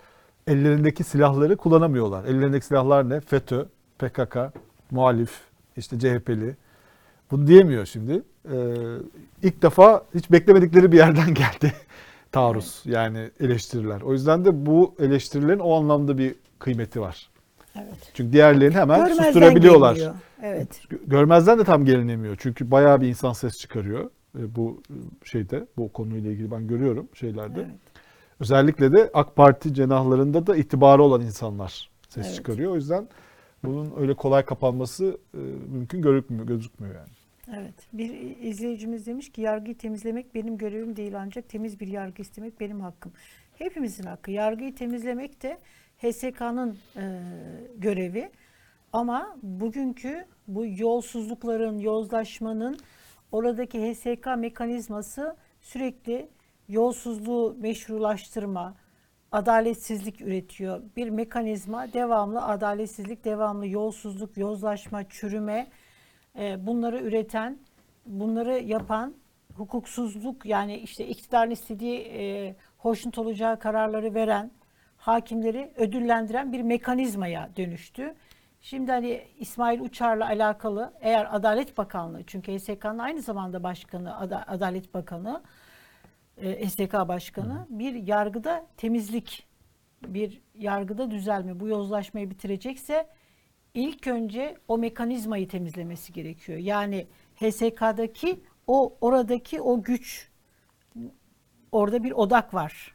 [0.47, 2.25] ellerindeki silahları kullanamıyorlar.
[2.25, 3.21] Ellerindeki silahlar ne?
[3.21, 3.67] FETÖ,
[3.99, 4.37] PKK,
[4.91, 5.41] muhalif,
[5.77, 6.57] işte CHP'li.
[7.31, 8.22] Bunu diyemiyor şimdi.
[8.53, 8.75] Ee,
[9.43, 11.72] ilk defa hiç beklemedikleri bir yerden geldi
[12.33, 14.01] taarruz yani eleştiriler.
[14.01, 17.29] O yüzden de bu eleştirilerin o anlamda bir kıymeti var.
[17.77, 18.11] Evet.
[18.14, 19.95] Çünkü diğerlerini hemen Görmezden susturabiliyorlar.
[19.95, 20.14] geliniyor.
[20.43, 20.81] Evet.
[21.07, 22.37] Görmezden de tam gelinemiyor.
[22.41, 24.11] Çünkü bayağı bir insan ses çıkarıyor.
[24.39, 24.83] Ee, Bu
[25.25, 27.61] şeyde, bu konuyla ilgili ben görüyorum şeylerde.
[27.61, 27.75] Evet.
[28.41, 32.37] Özellikle de AK Parti cenahlarında da itibarı olan insanlar ses Evet.
[32.37, 32.72] çıkarıyor.
[32.72, 33.09] O yüzden
[33.65, 35.39] bunun öyle kolay kapanması e,
[35.73, 37.09] mümkün görükmüyor, gözükmüyor yani.
[37.53, 37.75] Evet.
[37.93, 42.81] Bir izleyicimiz demiş ki yargıyı temizlemek benim görevim değil ancak temiz bir yargı istemek benim
[42.81, 43.12] hakkım.
[43.59, 44.31] Hepimizin hakkı.
[44.31, 45.59] Yargıyı temizlemek de
[45.99, 47.21] HSK'nın e,
[47.77, 48.31] görevi.
[48.93, 52.79] Ama bugünkü bu yolsuzlukların, yozlaşmanın
[53.33, 56.29] oradaki HSK mekanizması sürekli
[56.69, 58.75] yolsuzluğu meşrulaştırma,
[59.35, 60.82] adaletsizlik üretiyor.
[60.97, 65.66] Bir mekanizma devamlı adaletsizlik, devamlı yolsuzluk, yozlaşma, çürüme
[66.39, 67.59] e, bunları üreten,
[68.07, 69.14] bunları yapan
[69.57, 74.51] hukuksuzluk yani işte iktidarın istediği e, hoşnut olacağı kararları veren
[74.97, 78.14] hakimleri ödüllendiren bir mekanizmaya dönüştü.
[78.61, 84.95] Şimdi hani İsmail Uçar'la alakalı eğer Adalet Bakanlığı çünkü HSK'nın aynı zamanda başkanı Ada- Adalet
[84.95, 85.43] Bakanı
[86.39, 89.47] e, SDK Başkanı bir yargıda temizlik,
[90.07, 93.09] bir yargıda düzelme, bu yozlaşmayı bitirecekse
[93.74, 96.59] ilk önce o mekanizmayı temizlemesi gerekiyor.
[96.59, 97.07] Yani
[97.37, 100.28] HSK'daki o oradaki o güç
[101.72, 102.95] orada bir odak var.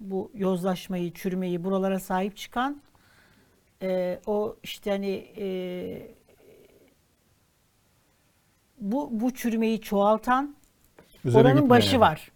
[0.00, 2.82] Bu yozlaşmayı, çürümeyi buralara sahip çıkan
[3.82, 5.46] e, o işte hani e,
[8.80, 10.54] bu bu çürümeyi çoğaltan
[11.24, 12.00] Üzerine Oranın başı yani.
[12.00, 12.30] var.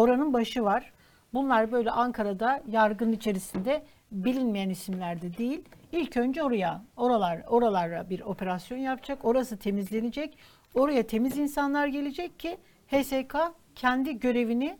[0.00, 0.92] Oranın başı var.
[1.34, 3.82] Bunlar böyle Ankara'da yargının içerisinde
[4.12, 5.64] bilinmeyen isimler de değil.
[5.92, 9.24] İlk önce oraya, oralar, oralara bir operasyon yapacak.
[9.24, 10.38] Orası temizlenecek.
[10.74, 13.36] Oraya temiz insanlar gelecek ki HSK
[13.74, 14.78] kendi görevini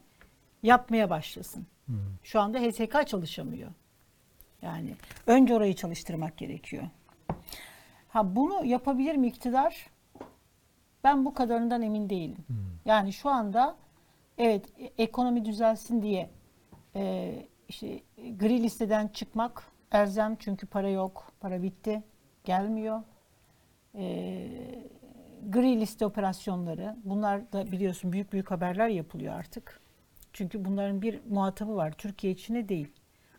[0.63, 1.67] yapmaya başlasın.
[1.87, 1.97] Hmm.
[2.23, 3.71] Şu anda HSK çalışamıyor.
[4.63, 4.95] Yani
[5.27, 6.83] önce orayı çalıştırmak gerekiyor.
[8.09, 9.87] Ha bunu yapabilir mi iktidar?
[11.05, 12.45] Ben bu kadarından emin değilim.
[12.85, 13.77] Yani şu anda
[14.41, 16.31] evet e- ekonomi düzelsin diye
[16.97, 17.33] e,
[17.69, 22.03] işte e, gri listeden çıkmak erzem çünkü para yok, para bitti,
[22.45, 23.01] gelmiyor.
[23.95, 24.49] E,
[25.49, 29.81] gri liste operasyonları bunlar da biliyorsun büyük büyük haberler yapılıyor artık.
[30.33, 31.93] Çünkü bunların bir muhatabı var.
[31.93, 32.89] Türkiye içine değil.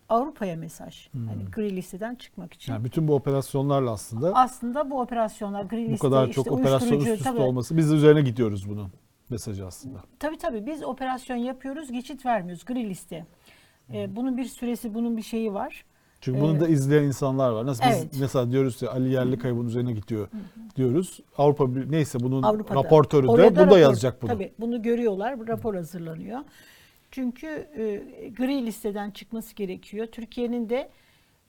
[0.10, 1.10] Avrupa'ya mesaj.
[1.14, 2.74] Hani gri listeden çıkmak için.
[2.74, 7.00] Yani bütün bu operasyonlarla aslında Aslında bu operasyonlar gri bu liste kadar işte çok operasyon
[7.00, 8.92] üst üste olması biz de üzerine gidiyoruz bunun
[9.32, 10.00] mesajı aslında.
[10.20, 12.66] Tabii tabii biz operasyon yapıyoruz, geçit vermiyoruz.
[12.66, 13.26] Gri liste.
[13.94, 15.86] Ee, bunun bir süresi, bunun bir şeyi var.
[16.22, 17.66] Çünkü bunu Ee, da izleyen insanlar var.
[17.66, 18.16] Nasıl biz evet.
[18.20, 20.28] mesela diyoruz ya Ali Yerlikaya bunun üzerine gidiyor
[20.76, 21.20] diyoruz.
[21.38, 22.84] Avrupa neyse bunun Avrupa'da.
[22.84, 24.30] raportörü de Oraya bu da rapor- yazacak bunu.
[24.32, 26.40] Tabii bunu görüyorlar, rapor hazırlanıyor.
[27.12, 30.08] Çünkü e, gri listeden çıkması gerekiyor.
[30.08, 30.90] Türkiye'nin de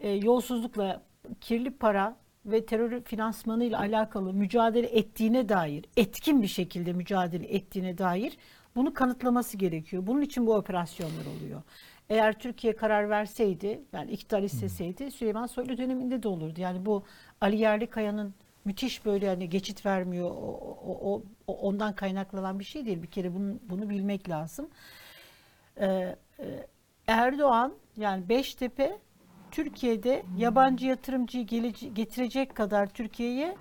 [0.01, 1.03] e, yolsuzlukla,
[1.41, 2.17] kirli para
[2.47, 8.37] ve terör finansmanı ile alakalı mücadele ettiğine dair, etkin bir şekilde mücadele ettiğine dair
[8.77, 10.07] bunu kanıtlaması gerekiyor.
[10.07, 11.63] Bunun için bu operasyonlar oluyor.
[12.11, 16.61] Eğer Türkiye karar verseydi, yani iktidar isteseydi Süleyman Soylu döneminde de olurdu.
[16.61, 17.05] Yani bu
[17.41, 18.35] Ali Yerlikaya'nın
[18.65, 23.03] müthiş böyle hani geçit vermiyor, o, o- o- ondan kaynaklanan bir şey değil.
[23.03, 24.69] Bir kere bunu, bunu bilmek lazım.
[25.81, 26.67] Ee, e,
[27.07, 28.99] Erdoğan yani Beştepe
[29.53, 31.47] Türkiye'de yabancı yatırımcıyı
[31.95, 33.57] getirecek kadar Türkiye'ye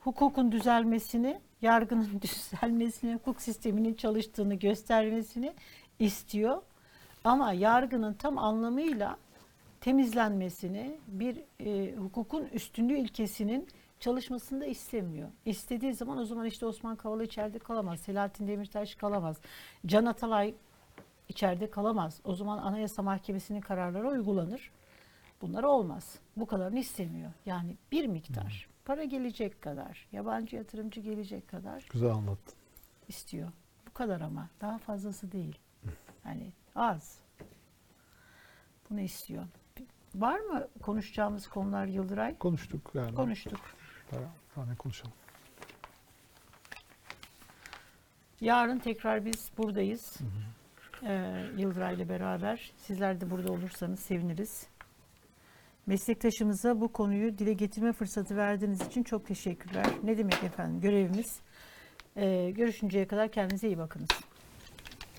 [0.00, 5.54] hukukun düzelmesini, yargının düzelmesini, hukuk sisteminin çalıştığını göstermesini
[5.98, 6.62] istiyor.
[7.24, 9.16] Ama yargının tam anlamıyla
[9.80, 13.68] temizlenmesini, bir e, hukukun üstünlüğü ilkesinin
[14.00, 15.28] çalışmasını da istemiyor.
[15.44, 19.36] İstediği zaman o zaman işte Osman Kavala içeride kalamaz, Selahattin Demirtaş kalamaz,
[19.86, 20.54] Can Atalay
[21.28, 22.20] içeride kalamaz.
[22.24, 24.70] O zaman Anayasa Mahkemesi'nin kararları uygulanır.
[25.42, 26.18] Bunlar olmaz.
[26.36, 27.32] Bu kadarını istemiyor.
[27.46, 32.54] Yani bir miktar para gelecek kadar, yabancı yatırımcı gelecek kadar Güzel anlattın.
[33.08, 33.48] istiyor.
[33.86, 35.58] Bu kadar ama daha fazlası değil.
[36.24, 37.18] Yani az.
[38.90, 39.44] Bunu istiyor.
[40.14, 42.38] Var mı konuşacağımız konular Yıldıray?
[42.38, 43.14] Konuştuk yani.
[43.14, 43.60] Konuştuk.
[44.56, 45.12] Daha ne konuşalım.
[48.40, 50.18] Yarın tekrar biz buradayız.
[51.02, 52.72] Ee, Yıldıray ile beraber.
[52.76, 54.66] Sizler de burada olursanız seviniriz.
[55.88, 59.86] Meslektaşımıza bu konuyu dile getirme fırsatı verdiğiniz için çok teşekkürler.
[60.02, 61.40] Ne demek efendim görevimiz.
[62.16, 64.08] Ee, görüşünceye kadar kendinize iyi bakınız.